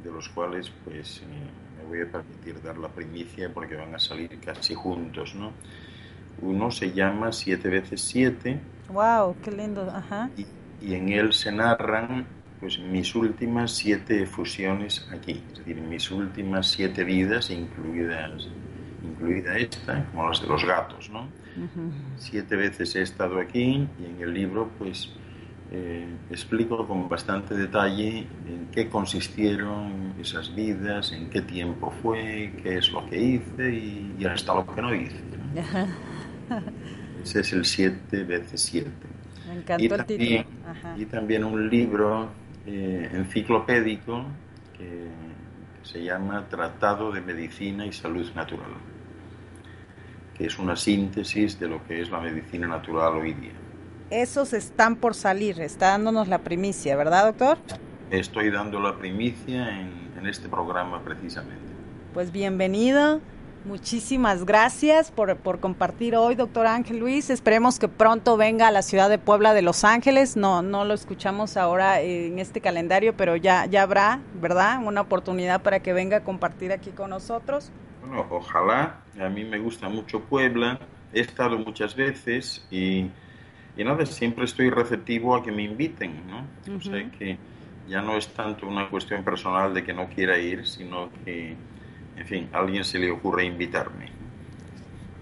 de 0.03 0.11
los 0.11 0.29
cuales 0.29 0.71
pues 0.85 1.21
eh, 1.21 1.25
me 1.77 1.83
voy 1.83 2.01
a 2.01 2.11
permitir 2.11 2.61
dar 2.61 2.77
la 2.77 2.89
primicia 2.89 3.51
porque 3.53 3.75
van 3.75 3.93
a 3.95 3.99
salir 3.99 4.39
casi 4.39 4.75
juntos, 4.75 5.35
¿no? 5.35 5.51
Uno 6.41 6.69
se 6.69 6.91
llama 6.91 7.31
Siete 7.31 7.69
veces 7.69 8.01
Siete. 8.01 8.59
¡Wow! 8.89 9.35
¡Qué 9.43 9.51
lindo! 9.51 9.89
Ajá. 9.91 10.29
Y, 10.37 10.45
y 10.85 10.93
en 10.93 11.09
él 11.09 11.33
se 11.33 11.51
narran 11.51 12.27
pues 12.59 12.79
mis 12.79 13.13
últimas 13.15 13.71
siete 13.71 14.25
fusiones 14.25 15.07
aquí, 15.11 15.43
es 15.51 15.59
decir, 15.59 15.75
mis 15.81 16.09
últimas 16.11 16.67
siete 16.67 17.03
vidas, 17.03 17.49
incluidas, 17.49 18.47
incluida 19.03 19.57
esta, 19.57 20.05
como 20.11 20.29
las 20.29 20.41
de 20.41 20.47
los 20.47 20.65
gatos, 20.65 21.09
¿no? 21.09 21.27
Siete 22.17 22.55
veces 22.55 22.95
he 22.95 23.01
estado 23.01 23.39
aquí 23.39 23.87
y 23.99 24.05
en 24.05 24.21
el 24.21 24.33
libro 24.33 24.69
pues 24.77 25.09
eh, 25.71 26.05
explico 26.29 26.87
con 26.87 27.09
bastante 27.09 27.55
detalle 27.55 28.27
en 28.47 28.67
qué 28.71 28.87
consistieron 28.87 30.13
esas 30.19 30.53
vidas, 30.53 31.11
en 31.11 31.29
qué 31.29 31.41
tiempo 31.41 31.91
fue, 32.01 32.53
qué 32.61 32.77
es 32.77 32.91
lo 32.91 33.05
que 33.09 33.19
hice 33.19 33.73
y, 33.73 34.25
hasta 34.25 34.53
lo 34.53 34.65
que 34.65 34.81
no 34.81 34.93
hice. 34.93 35.21
Ese 37.23 37.39
es 37.39 37.53
el 37.53 37.65
siete 37.65 38.23
veces 38.23 38.61
siete. 38.61 38.91
Me 39.47 39.55
encantó 39.55 39.83
y, 39.83 39.87
el 39.87 40.05
también, 40.05 40.45
y 40.97 41.05
también 41.05 41.43
un 41.43 41.69
libro 41.69 42.29
eh, 42.67 43.09
enciclopédico 43.13 44.25
que 44.77 45.07
se 45.81 46.03
llama 46.03 46.47
Tratado 46.47 47.11
de 47.11 47.21
Medicina 47.21 47.85
y 47.85 47.91
Salud 47.91 48.31
Natural 48.35 48.94
que 50.37 50.45
es 50.45 50.59
una 50.59 50.75
síntesis 50.75 51.59
de 51.59 51.67
lo 51.67 51.85
que 51.87 52.01
es 52.01 52.09
la 52.09 52.19
medicina 52.19 52.67
natural 52.67 53.15
hoy 53.15 53.33
día. 53.33 53.53
Esos 54.09 54.53
están 54.53 54.97
por 54.97 55.15
salir, 55.15 55.59
está 55.61 55.87
dándonos 55.89 56.27
la 56.27 56.39
primicia, 56.39 56.95
¿verdad, 56.95 57.25
doctor? 57.25 57.57
Estoy 58.11 58.51
dando 58.51 58.79
la 58.79 58.97
primicia 58.97 59.81
en, 59.81 60.05
este 60.25 60.49
programa 60.49 61.03
precisamente. 61.03 61.71
Pues 62.11 62.31
bienvenido 62.31 63.21
Muchísimas 63.65 64.45
gracias 64.45 65.09
por, 65.09 65.35
por, 65.37 65.59
compartir 65.59 66.15
hoy, 66.15 66.35
doctor 66.35 66.67
Ángel 66.67 66.99
Luis. 66.99 67.31
Esperemos 67.31 67.79
que 67.79 67.87
pronto 67.87 68.37
venga 68.37 68.67
a 68.67 68.71
la 68.71 68.83
ciudad 68.83 69.09
de 69.09 69.17
Puebla 69.17 69.55
de 69.55 69.63
Los 69.63 69.83
Ángeles. 69.83 70.37
No, 70.37 70.61
no 70.61 70.85
lo 70.85 70.93
escuchamos 70.93 71.57
ahora 71.57 71.99
en 72.01 72.37
este 72.37 72.61
calendario, 72.61 73.17
pero 73.17 73.35
ya, 73.35 73.65
ya 73.65 73.81
habrá, 73.81 74.19
¿verdad? 74.39 74.81
Una 74.85 75.01
oportunidad 75.01 75.63
para 75.63 75.79
que 75.79 75.93
venga 75.93 76.17
a 76.17 76.23
compartir 76.23 76.71
aquí 76.71 76.91
con 76.91 77.09
nosotros. 77.09 77.71
Bueno, 78.05 78.25
ojalá. 78.29 79.01
A 79.19 79.29
mí 79.29 79.43
me 79.43 79.59
gusta 79.59 79.89
mucho 79.89 80.19
Puebla. 80.21 80.79
He 81.13 81.21
estado 81.21 81.57
muchas 81.57 81.95
veces 81.95 82.65
y, 82.69 83.07
y 83.77 83.83
nada, 83.83 84.05
siempre 84.05 84.45
estoy 84.45 84.69
receptivo 84.69 85.35
a 85.35 85.43
que 85.43 85.51
me 85.51 85.63
inviten, 85.63 86.21
¿no? 86.27 86.75
O 86.75 86.81
sea 86.81 87.09
que 87.11 87.37
ya 87.87 88.01
no 88.01 88.17
es 88.17 88.27
tanto 88.27 88.67
una 88.67 88.89
cuestión 88.89 89.23
personal 89.23 89.73
de 89.73 89.83
que 89.83 89.93
no 89.93 90.09
quiera 90.09 90.37
ir, 90.37 90.67
sino 90.67 91.09
que 91.23 91.55
en 92.17 92.25
fin, 92.25 92.49
a 92.53 92.59
alguien 92.59 92.83
se 92.83 92.99
le 92.99 93.11
ocurre 93.11 93.45
invitarme. 93.45 94.09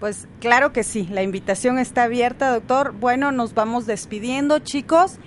Pues 0.00 0.28
claro 0.40 0.72
que 0.72 0.82
sí, 0.82 1.08
la 1.10 1.22
invitación 1.22 1.78
está 1.78 2.04
abierta, 2.04 2.52
doctor. 2.52 2.92
Bueno, 2.92 3.32
nos 3.32 3.54
vamos 3.54 3.86
despidiendo, 3.86 4.58
chicos. 4.58 5.18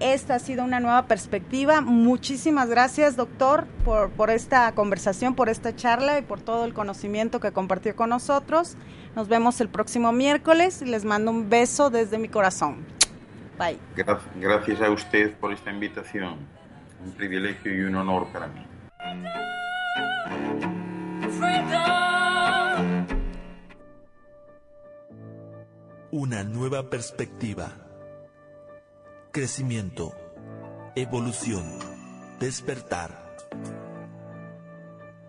Esta 0.00 0.36
ha 0.36 0.38
sido 0.38 0.62
una 0.62 0.78
nueva 0.78 1.06
perspectiva. 1.06 1.80
Muchísimas 1.80 2.68
gracias, 2.68 3.16
doctor, 3.16 3.66
por, 3.84 4.10
por 4.10 4.30
esta 4.30 4.72
conversación, 4.72 5.34
por 5.34 5.48
esta 5.48 5.74
charla 5.74 6.18
y 6.18 6.22
por 6.22 6.40
todo 6.40 6.64
el 6.64 6.72
conocimiento 6.72 7.40
que 7.40 7.50
compartió 7.50 7.96
con 7.96 8.10
nosotros. 8.10 8.76
Nos 9.16 9.26
vemos 9.28 9.60
el 9.60 9.68
próximo 9.68 10.12
miércoles 10.12 10.82
y 10.82 10.84
les 10.84 11.04
mando 11.04 11.32
un 11.32 11.50
beso 11.50 11.90
desde 11.90 12.18
mi 12.18 12.28
corazón. 12.28 12.86
Bye. 13.58 13.78
Gracias 14.36 14.80
a 14.80 14.90
usted 14.90 15.34
por 15.34 15.52
esta 15.52 15.72
invitación. 15.72 16.36
Un 17.04 17.12
privilegio 17.12 17.74
y 17.74 17.80
un 17.80 17.96
honor 17.96 18.28
para 18.32 18.46
mí. 18.46 18.64
Una 26.10 26.44
nueva 26.44 26.88
perspectiva. 26.88 27.87
Crecimiento. 29.30 30.14
Evolución. 30.96 31.78
Despertar. 32.40 33.36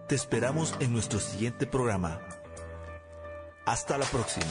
Te 0.08 0.16
esperamos 0.16 0.74
en 0.80 0.94
nuestro 0.94 1.20
siguiente 1.20 1.68
programa. 1.68 2.20
Hasta 3.66 3.98
la 3.98 4.06
próxima. 4.06 4.48